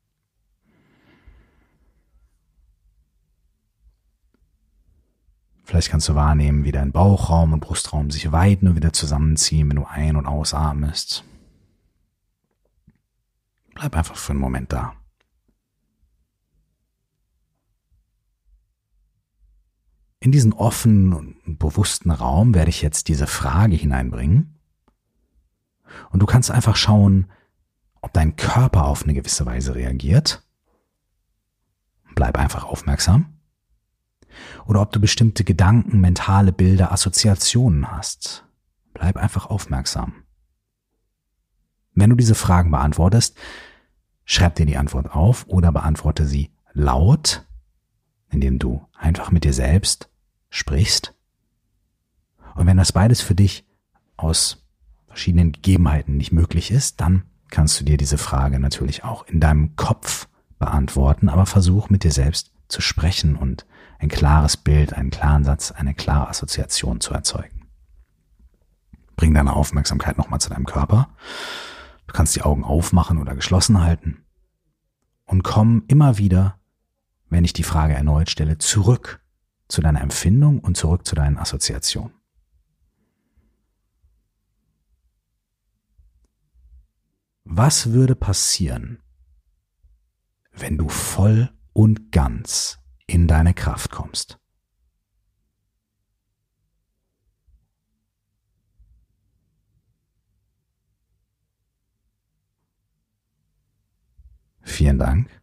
[5.63, 9.77] Vielleicht kannst du wahrnehmen, wie dein Bauchraum und Brustraum sich weiten und wieder zusammenziehen, wenn
[9.77, 11.23] du ein- und ausatmest.
[13.75, 14.93] Bleib einfach für einen Moment da.
[20.23, 24.59] In diesen offenen und bewussten Raum werde ich jetzt diese Frage hineinbringen.
[26.11, 27.25] Und du kannst einfach schauen,
[28.01, 30.43] ob dein Körper auf eine gewisse Weise reagiert.
[32.13, 33.39] Bleib einfach aufmerksam.
[34.67, 38.45] Oder ob du bestimmte Gedanken, mentale Bilder, Assoziationen hast.
[38.93, 40.13] Bleib einfach aufmerksam.
[41.95, 43.35] Wenn du diese Fragen beantwortest,
[44.23, 47.43] schreib dir die Antwort auf oder beantworte sie laut,
[48.29, 50.10] indem du einfach mit dir selbst
[50.51, 51.15] sprichst.
[52.53, 53.65] Und wenn das beides für dich
[54.17, 54.63] aus
[55.07, 59.75] verschiedenen Gegebenheiten nicht möglich ist, dann kannst du dir diese Frage natürlich auch in deinem
[59.75, 60.27] Kopf
[60.59, 63.65] beantworten, aber versuch mit dir selbst zu sprechen und
[63.99, 67.67] ein klares Bild, einen klaren Satz, eine klare Assoziation zu erzeugen.
[69.15, 71.09] Bring deine Aufmerksamkeit nochmal zu deinem Körper.
[72.07, 74.23] Du kannst die Augen aufmachen oder geschlossen halten
[75.25, 76.57] und komm immer wieder,
[77.29, 79.20] wenn ich die Frage erneut stelle, zurück
[79.71, 82.13] zu deiner Empfindung und zurück zu deinen Assoziationen.
[87.45, 89.01] Was würde passieren,
[90.51, 94.37] wenn du voll und ganz in deine Kraft kommst?
[104.61, 105.41] Vielen Dank.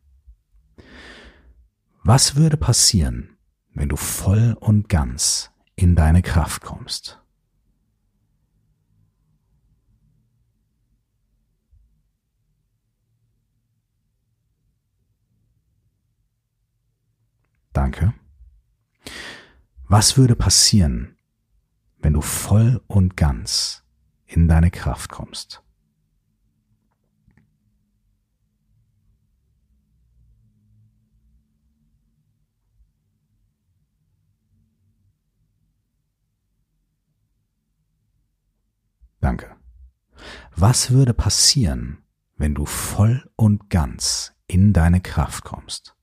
[2.02, 3.37] Was würde passieren,
[3.74, 7.20] wenn du voll und ganz in deine Kraft kommst.
[17.72, 18.12] Danke.
[19.84, 21.16] Was würde passieren,
[21.98, 23.84] wenn du voll und ganz
[24.26, 25.62] in deine Kraft kommst?
[39.20, 39.56] Danke.
[40.54, 42.02] Was würde passieren,
[42.36, 45.94] wenn du voll und ganz in deine Kraft kommst?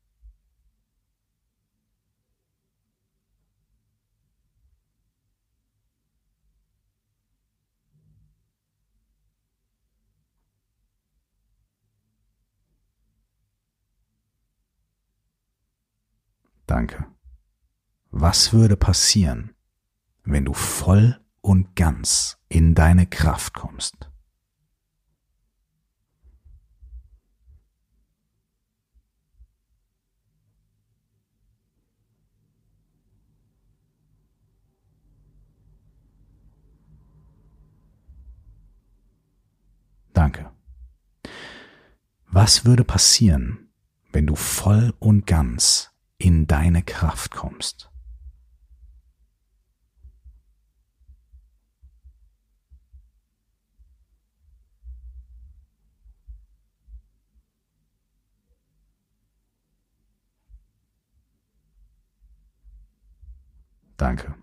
[16.67, 17.05] Danke.
[18.09, 19.55] Was würde passieren,
[20.23, 24.09] wenn du voll und ganz in deine Kraft kommst.
[40.13, 40.49] Danke.
[42.25, 43.69] Was würde passieren,
[44.11, 47.91] wenn du voll und ganz in deine Kraft kommst?
[64.05, 64.35] Danke.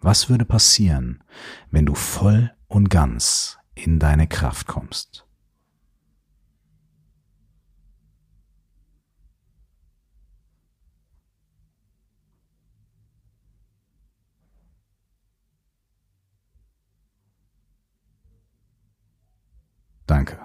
[0.00, 1.22] Was würde passieren,
[1.70, 5.24] wenn du voll und ganz in deine Kraft kommst?
[20.08, 20.40] Danke.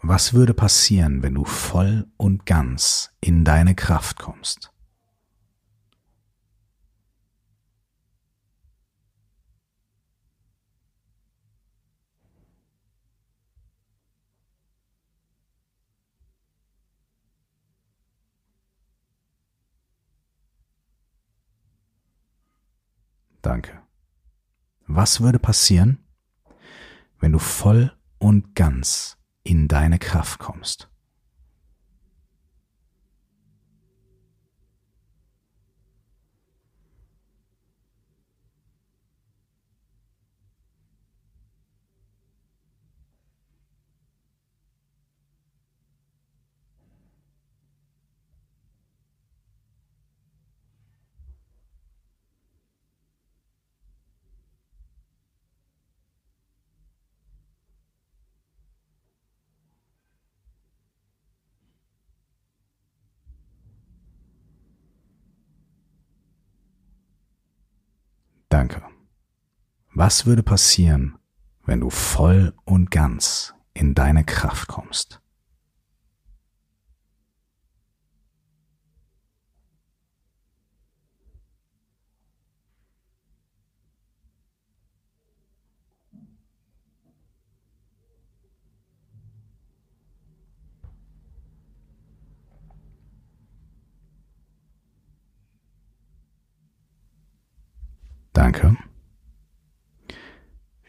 [0.00, 4.71] Was würde passieren, wenn du voll und ganz in deine Kraft kommst?
[23.42, 23.82] Danke.
[24.86, 26.06] Was würde passieren,
[27.18, 30.91] wenn du voll und ganz in deine Kraft kommst?
[68.52, 68.82] Danke.
[69.94, 71.16] Was würde passieren,
[71.64, 75.21] wenn du voll und ganz in deine Kraft kommst?
[98.32, 98.76] Danke.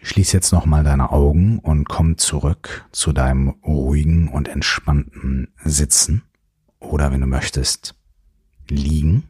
[0.02, 6.24] Schließ jetzt nochmal deine Augen und komm zurück zu deinem ruhigen und entspannten Sitzen
[6.80, 7.96] oder wenn du möchtest,
[8.70, 9.30] liegen.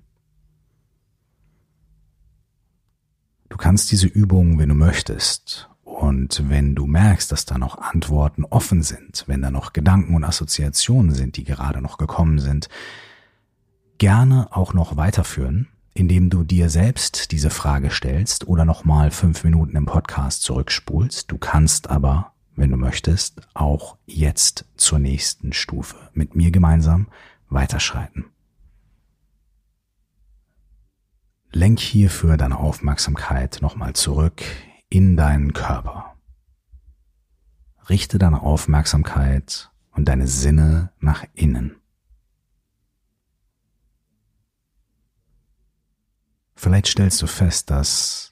[3.49, 5.69] Du kannst diese Übung, wenn du möchtest,
[6.03, 10.23] und wenn du merkst, dass da noch Antworten offen sind, wenn da noch Gedanken und
[10.23, 12.67] Assoziationen sind, die gerade noch gekommen sind,
[13.99, 19.75] gerne auch noch weiterführen indem du dir selbst diese Frage stellst oder nochmal fünf Minuten
[19.75, 21.31] im Podcast zurückspulst.
[21.31, 27.07] Du kannst aber, wenn du möchtest, auch jetzt zur nächsten Stufe mit mir gemeinsam
[27.49, 28.25] weiterschreiten.
[31.51, 34.41] Lenk hierfür deine Aufmerksamkeit nochmal zurück
[34.89, 36.15] in deinen Körper.
[37.89, 41.75] Richte deine Aufmerksamkeit und deine Sinne nach innen.
[46.63, 48.31] Vielleicht stellst du fest, dass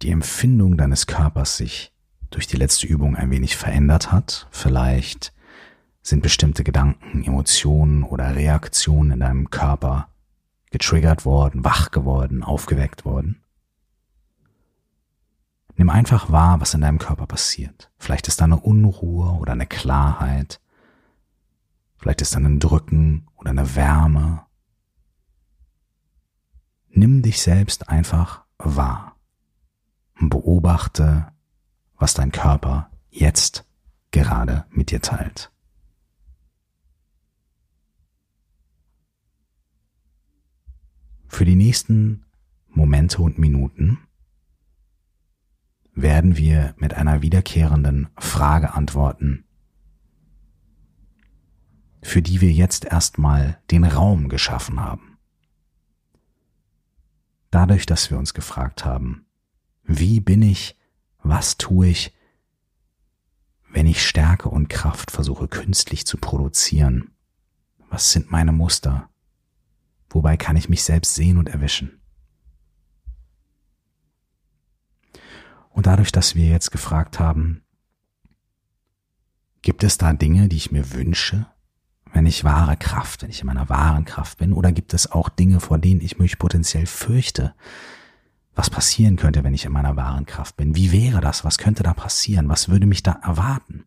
[0.00, 1.92] die Empfindung deines Körpers sich
[2.30, 4.48] durch die letzte Übung ein wenig verändert hat.
[4.50, 5.34] Vielleicht
[6.00, 10.08] sind bestimmte Gedanken, Emotionen oder Reaktionen in deinem Körper
[10.70, 13.42] getriggert worden, wach geworden, aufgeweckt worden.
[15.74, 17.90] Nimm einfach wahr, was in deinem Körper passiert.
[17.98, 20.62] Vielleicht ist da eine Unruhe oder eine Klarheit.
[21.98, 24.45] Vielleicht ist da ein Drücken oder eine Wärme
[26.98, 29.20] Nimm dich selbst einfach wahr
[30.18, 31.30] und beobachte,
[31.98, 33.66] was dein Körper jetzt
[34.12, 35.52] gerade mit dir teilt.
[41.28, 42.24] Für die nächsten
[42.68, 43.98] Momente und Minuten
[45.92, 49.44] werden wir mit einer wiederkehrenden Frage antworten,
[52.00, 55.15] für die wir jetzt erstmal den Raum geschaffen haben
[57.56, 59.24] dadurch, dass wir uns gefragt haben,
[59.82, 60.78] wie bin ich,
[61.22, 62.14] was tue ich,
[63.70, 67.12] wenn ich Stärke und Kraft versuche künstlich zu produzieren?
[67.88, 69.08] Was sind meine Muster?
[70.10, 72.02] Wobei kann ich mich selbst sehen und erwischen?
[75.70, 77.62] Und dadurch, dass wir jetzt gefragt haben,
[79.62, 81.46] gibt es da Dinge, die ich mir wünsche,
[82.16, 84.54] wenn ich wahre Kraft, wenn ich in meiner wahren Kraft bin?
[84.54, 87.54] Oder gibt es auch Dinge, vor denen ich mich potenziell fürchte?
[88.54, 90.74] Was passieren könnte, wenn ich in meiner wahren Kraft bin?
[90.74, 91.44] Wie wäre das?
[91.44, 92.48] Was könnte da passieren?
[92.48, 93.84] Was würde mich da erwarten?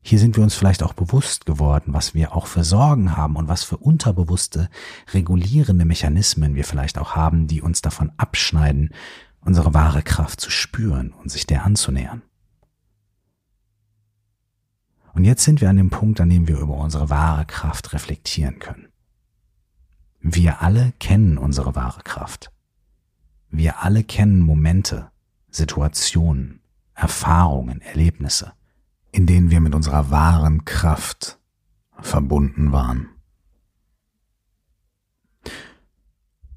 [0.00, 3.46] Hier sind wir uns vielleicht auch bewusst geworden, was wir auch für Sorgen haben und
[3.46, 4.68] was für unterbewusste
[5.14, 8.92] regulierende Mechanismen wir vielleicht auch haben, die uns davon abschneiden,
[9.40, 12.22] unsere wahre Kraft zu spüren und sich der anzunähern.
[15.14, 18.58] Und jetzt sind wir an dem Punkt, an dem wir über unsere wahre Kraft reflektieren
[18.58, 18.88] können.
[20.20, 22.50] Wir alle kennen unsere wahre Kraft.
[23.50, 25.10] Wir alle kennen Momente,
[25.50, 26.60] Situationen,
[26.94, 28.52] Erfahrungen, Erlebnisse,
[29.10, 31.38] in denen wir mit unserer wahren Kraft
[32.00, 33.08] verbunden waren.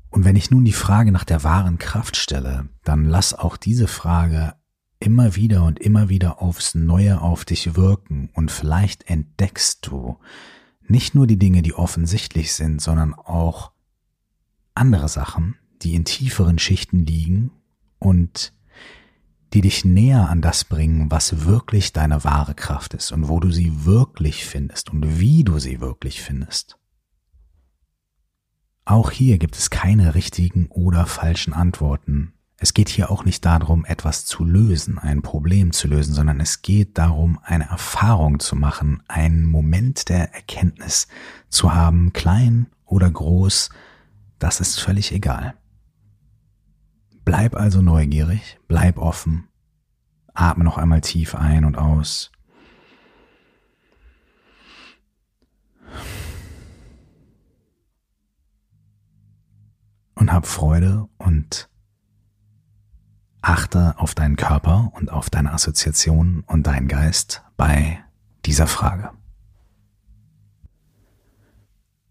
[0.09, 3.87] Und wenn ich nun die Frage nach der wahren Kraft stelle, dann lass auch diese
[3.87, 4.55] Frage
[4.99, 10.17] immer wieder und immer wieder aufs Neue auf dich wirken und vielleicht entdeckst du
[10.87, 13.71] nicht nur die Dinge, die offensichtlich sind, sondern auch
[14.73, 17.51] andere Sachen, die in tieferen Schichten liegen
[17.99, 18.53] und
[19.53, 23.51] die dich näher an das bringen, was wirklich deine wahre Kraft ist und wo du
[23.51, 26.77] sie wirklich findest und wie du sie wirklich findest.
[28.83, 32.34] Auch hier gibt es keine richtigen oder falschen Antworten.
[32.57, 36.61] Es geht hier auch nicht darum, etwas zu lösen, ein Problem zu lösen, sondern es
[36.61, 41.07] geht darum, eine Erfahrung zu machen, einen Moment der Erkenntnis
[41.49, 43.69] zu haben, klein oder groß,
[44.39, 45.55] das ist völlig egal.
[47.25, 49.49] Bleib also neugierig, bleib offen,
[50.33, 52.31] atme noch einmal tief ein und aus.
[60.13, 61.69] Und hab Freude und
[63.47, 68.03] achte auf deinen Körper und auf deine Assoziationen und deinen Geist bei
[68.45, 69.11] dieser Frage.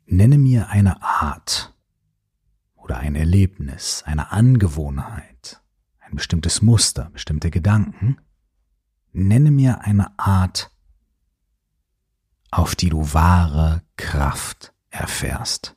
[0.07, 1.75] Nenne mir eine Art,
[2.85, 5.63] oder ein Erlebnis, eine Angewohnheit,
[6.01, 8.19] ein bestimmtes Muster, bestimmte Gedanken,
[9.13, 10.71] nenne mir eine Art,
[12.51, 15.77] auf die du wahre Kraft erfährst.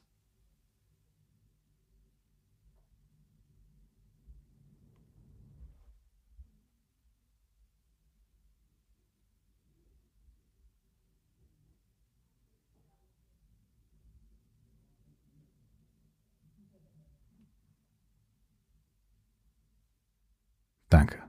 [20.89, 21.21] Danke.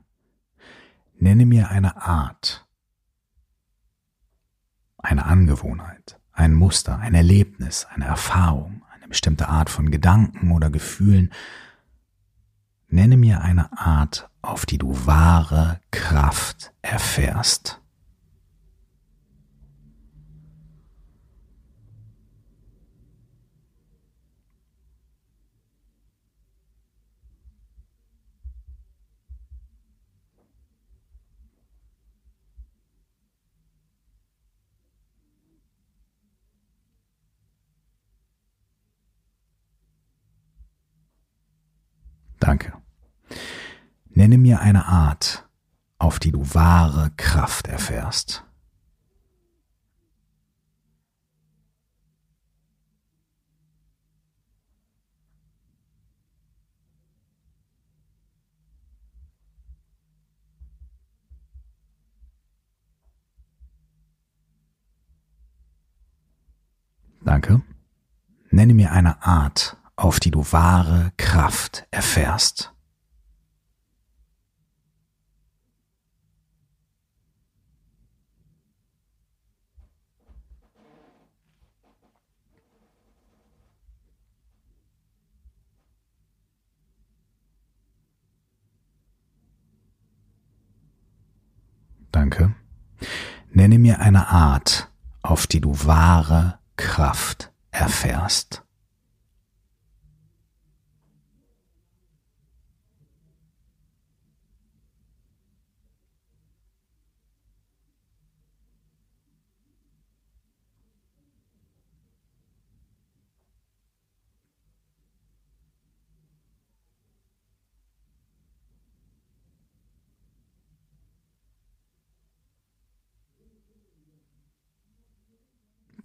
[1.17, 2.65] Nenne mir eine Art,
[4.97, 11.33] eine Angewohnheit, ein Muster, ein Erlebnis, eine Erfahrung, eine bestimmte Art von Gedanken oder Gefühlen.
[12.87, 17.81] Nenne mir eine Art, auf die du wahre Kraft erfährst.
[42.39, 42.73] Danke.
[44.09, 45.47] Nenne mir eine Art,
[45.97, 48.43] auf die du wahre Kraft erfährst.
[67.21, 67.61] Danke.
[68.49, 72.73] Nenne mir eine Art, auf die du wahre Kraft erfährst.
[92.11, 92.55] Danke.
[93.51, 94.89] Nenne mir eine Art,
[95.21, 98.63] auf die du wahre Kraft erfährst.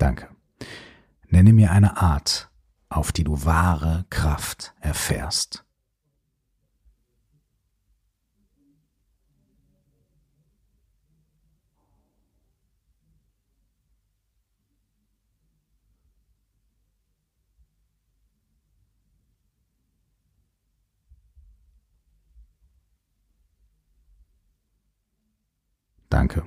[0.04, 0.28] Danke.
[1.28, 2.50] Nenne mir eine Art,
[2.90, 5.64] auf die du wahre Kraft erfährst.
[26.10, 26.44] Danke.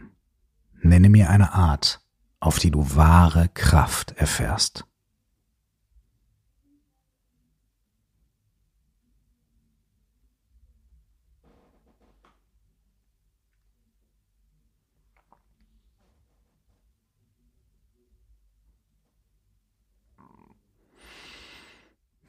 [0.84, 2.07] Nenne mir eine Art,
[2.48, 4.86] auf die du wahre Kraft erfährst.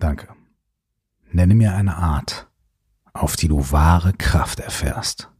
[0.00, 0.26] Danke.
[1.30, 2.48] Nenne mir eine Art,
[3.12, 5.30] auf die du wahre Kraft erfährst.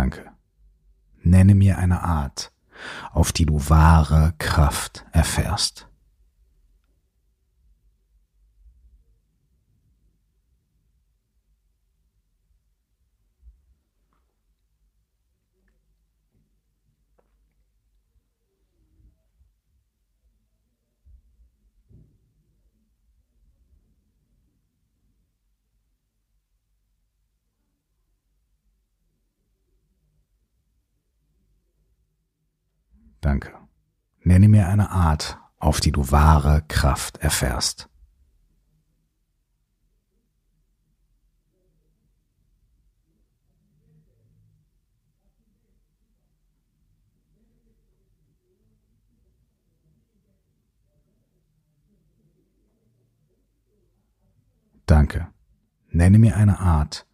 [0.00, 0.30] Danke.
[1.22, 2.54] Nenne mir eine Art,
[3.12, 5.89] auf die du wahre Kraft erfährst.
[33.20, 33.52] Danke.
[34.22, 37.88] Nenne mir eine Art, auf die du wahre Kraft erfährst.
[54.86, 55.28] Danke.
[55.90, 57.06] Nenne mir eine Art,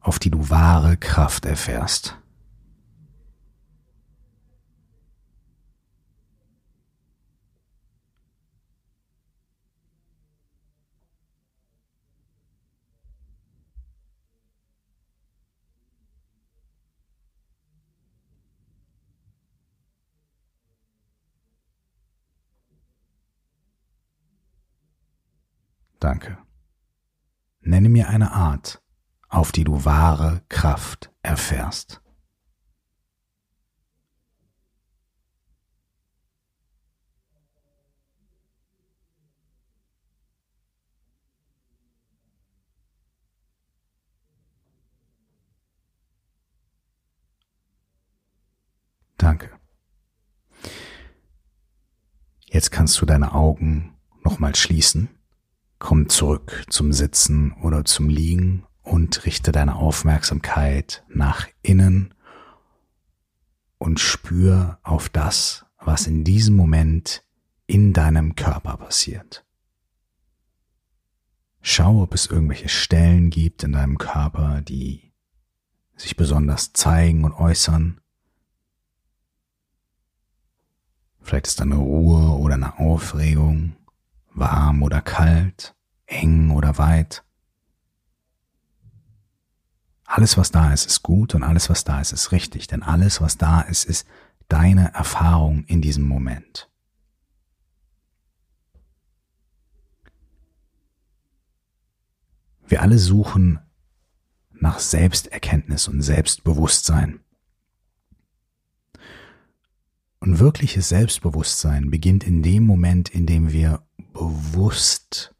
[0.00, 2.16] auf die du wahre Kraft erfährst.
[26.06, 26.38] Danke.
[27.62, 28.80] Nenne mir eine Art,
[29.28, 32.00] auf die du wahre Kraft erfährst.
[49.18, 49.50] Danke.
[52.44, 55.08] Jetzt kannst du deine Augen nochmal schließen
[55.78, 62.14] Komm zurück zum Sitzen oder zum Liegen und richte deine Aufmerksamkeit nach innen
[63.78, 67.24] und spür auf das, was in diesem Moment
[67.66, 69.44] in deinem Körper passiert.
[71.60, 75.12] Schau, ob es irgendwelche Stellen gibt in deinem Körper, die
[75.96, 78.00] sich besonders zeigen und äußern.
[81.20, 83.74] Vielleicht ist da eine Ruhe oder eine Aufregung
[84.36, 85.74] warm oder kalt,
[86.06, 87.24] eng oder weit.
[90.04, 93.20] Alles, was da ist, ist gut und alles, was da ist, ist richtig, denn alles,
[93.20, 94.06] was da ist, ist
[94.48, 96.70] deine Erfahrung in diesem Moment.
[102.68, 103.60] Wir alle suchen
[104.52, 107.20] nach Selbsterkenntnis und Selbstbewusstsein.
[110.18, 113.85] Und wirkliches Selbstbewusstsein beginnt in dem Moment, in dem wir
[114.16, 115.34] bewusst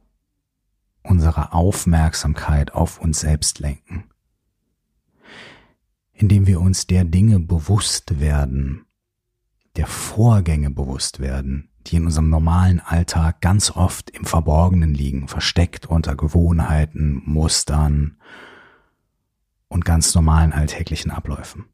[1.02, 4.04] unsere Aufmerksamkeit auf uns selbst lenken,
[6.12, 8.84] indem wir uns der Dinge bewusst werden,
[9.76, 15.86] der Vorgänge bewusst werden, die in unserem normalen Alltag ganz oft im Verborgenen liegen, versteckt
[15.86, 18.20] unter Gewohnheiten, Mustern
[19.68, 21.64] und ganz normalen alltäglichen Abläufen.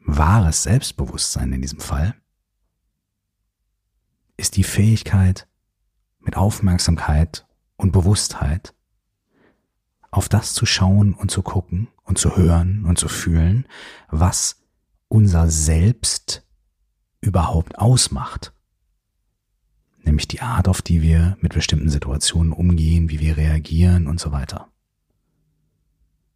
[0.00, 2.16] Wahres Selbstbewusstsein in diesem Fall
[4.38, 5.46] ist die Fähigkeit,
[6.20, 8.74] mit Aufmerksamkeit und Bewusstheit
[10.10, 13.66] auf das zu schauen und zu gucken und zu hören und zu fühlen,
[14.08, 14.62] was
[15.08, 16.46] unser Selbst
[17.20, 18.52] überhaupt ausmacht.
[20.02, 24.32] Nämlich die Art, auf die wir mit bestimmten Situationen umgehen, wie wir reagieren und so
[24.32, 24.70] weiter.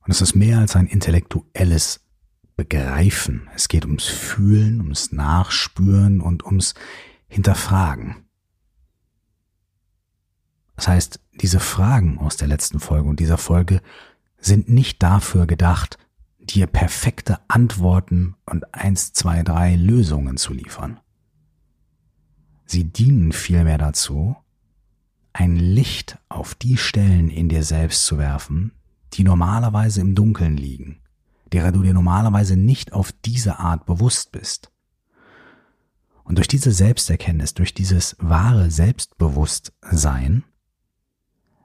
[0.05, 2.01] Und es ist mehr als ein intellektuelles
[2.57, 3.49] Begreifen.
[3.55, 6.75] Es geht ums Fühlen, ums Nachspüren und ums
[7.33, 8.27] hinterfragen.
[10.77, 13.81] Das heißt, diese Fragen aus der letzten Folge und dieser Folge
[14.37, 15.97] sind nicht dafür gedacht,
[16.39, 21.01] dir perfekte Antworten und eins, zwei, drei Lösungen zu liefern.
[22.67, 24.37] Sie dienen vielmehr dazu,
[25.33, 28.73] ein Licht auf die Stellen in dir selbst zu werfen,
[29.15, 31.01] die normalerweise im Dunkeln liegen,
[31.53, 34.72] derer du dir normalerweise nicht auf diese Art bewusst bist.
[36.25, 40.45] Und durch diese Selbsterkenntnis, durch dieses wahre Selbstbewusstsein,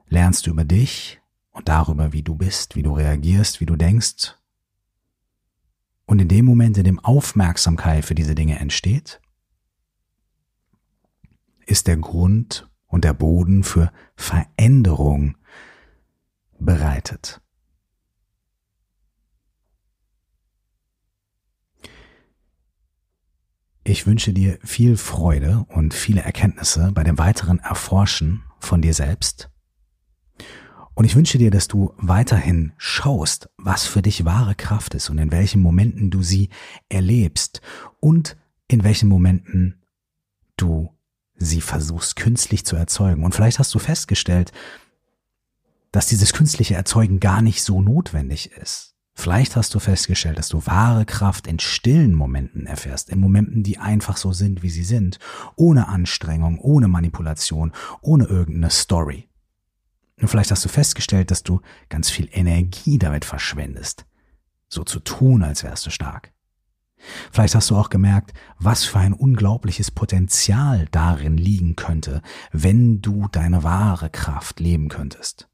[0.08, 4.36] lernst du über dich und darüber, wie du bist, wie du reagierst, wie du denkst.
[6.06, 9.20] Und in dem Moment, in dem Aufmerksamkeit für diese Dinge entsteht,
[11.66, 15.36] ist der Grund und der Boden für Veränderung
[16.58, 17.40] bereitet.
[23.88, 29.48] Ich wünsche dir viel Freude und viele Erkenntnisse bei dem weiteren Erforschen von dir selbst.
[30.92, 35.16] Und ich wünsche dir, dass du weiterhin schaust, was für dich wahre Kraft ist und
[35.16, 36.50] in welchen Momenten du sie
[36.90, 37.62] erlebst
[37.98, 38.36] und
[38.66, 39.80] in welchen Momenten
[40.58, 40.94] du
[41.36, 43.24] sie versuchst künstlich zu erzeugen.
[43.24, 44.52] Und vielleicht hast du festgestellt,
[45.92, 48.97] dass dieses künstliche Erzeugen gar nicht so notwendig ist.
[49.20, 53.78] Vielleicht hast du festgestellt, dass du wahre Kraft in stillen Momenten erfährst, in Momenten, die
[53.78, 55.18] einfach so sind, wie sie sind,
[55.56, 59.28] ohne Anstrengung, ohne Manipulation, ohne irgendeine Story.
[60.20, 64.06] Und vielleicht hast du festgestellt, dass du ganz viel Energie damit verschwendest,
[64.68, 66.32] so zu tun, als wärst du stark.
[67.32, 73.26] Vielleicht hast du auch gemerkt, was für ein unglaubliches Potenzial darin liegen könnte, wenn du
[73.26, 75.47] deine wahre Kraft leben könntest.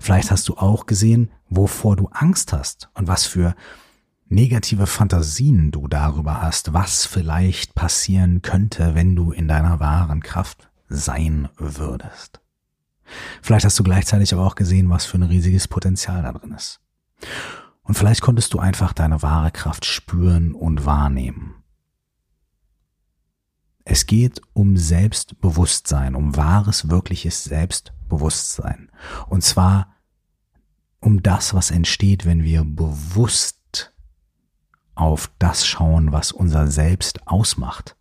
[0.00, 3.54] Vielleicht hast du auch gesehen, wovor du Angst hast und was für
[4.28, 10.68] negative Fantasien du darüber hast, was vielleicht passieren könnte, wenn du in deiner wahren Kraft
[10.88, 12.40] sein würdest.
[13.40, 16.80] Vielleicht hast du gleichzeitig aber auch gesehen, was für ein riesiges Potenzial da drin ist.
[17.82, 21.54] Und vielleicht konntest du einfach deine wahre Kraft spüren und wahrnehmen.
[23.84, 28.87] Es geht um Selbstbewusstsein, um wahres, wirkliches Selbstbewusstsein.
[29.28, 29.94] Und zwar
[31.00, 33.92] um das, was entsteht, wenn wir bewusst
[34.94, 37.96] auf das schauen, was unser Selbst ausmacht.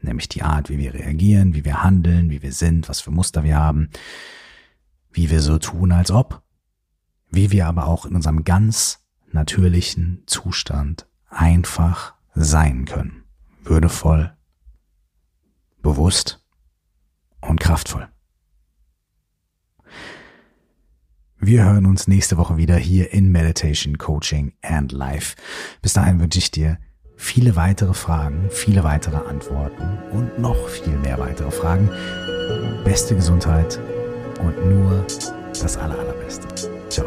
[0.00, 3.44] Nämlich die Art, wie wir reagieren, wie wir handeln, wie wir sind, was für Muster
[3.44, 3.90] wir haben,
[5.12, 6.42] wie wir so tun, als ob
[7.30, 13.24] wie wir aber auch in unserem ganz natürlichen Zustand einfach sein können.
[13.62, 14.36] Würdevoll,
[15.80, 16.44] bewusst
[17.40, 18.08] und kraftvoll.
[21.42, 25.36] Wir hören uns nächste Woche wieder hier in Meditation, Coaching and Life.
[25.80, 26.76] Bis dahin wünsche ich dir
[27.16, 31.88] viele weitere Fragen, viele weitere Antworten und noch viel mehr weitere Fragen.
[32.84, 33.80] Beste Gesundheit
[34.42, 35.06] und nur
[35.62, 36.46] das Allerallerbeste.
[36.90, 37.06] Ciao.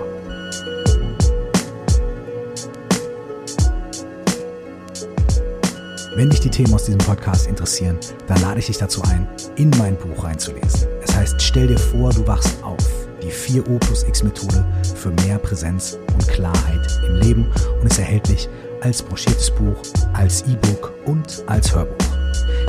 [6.16, 9.28] Wenn dich die Themen aus diesem Podcast interessieren, dann lade ich dich dazu ein,
[9.58, 10.88] in mein Buch reinzulesen.
[11.04, 12.93] Es heißt, stell dir vor, du wachst auf.
[13.24, 14.66] Die 4O plus X Methode
[14.96, 18.50] für mehr Präsenz und Klarheit im Leben und ist erhältlich
[18.82, 22.06] als broschiertes Buch, als E-Book und als Hörbuch.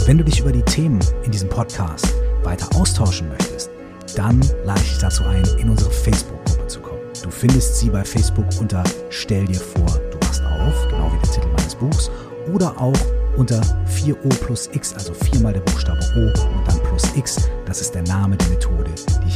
[0.07, 2.07] Wenn du dich über die Themen in diesem Podcast
[2.45, 3.71] weiter austauschen möchtest,
[4.15, 7.01] dann lade ich dich dazu ein, in unsere Facebook-Gruppe zu kommen.
[7.23, 11.33] Du findest sie bei Facebook unter Stell dir vor, du wachst auf, genau wie der
[11.33, 12.11] Titel meines Buchs,
[12.53, 12.93] oder auch
[13.37, 17.49] unter 4O plus X, also viermal der Buchstabe O und dann plus X.
[17.67, 18.91] Das ist der Name der Methode,
[19.25, 19.34] die ich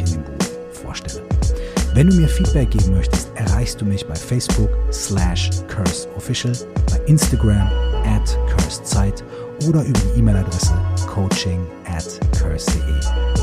[1.98, 6.52] Wenn du mir Feedback geben möchtest, erreichst du mich bei Facebook slash curseofficial,
[6.92, 7.68] bei Instagram
[8.04, 9.24] at cursedzeit
[9.66, 10.74] oder über die E-Mail-Adresse
[11.08, 13.00] coaching at curse.de.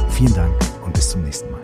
[0.09, 0.53] Vielen Dank
[0.85, 1.59] und bis zum nächsten Mal.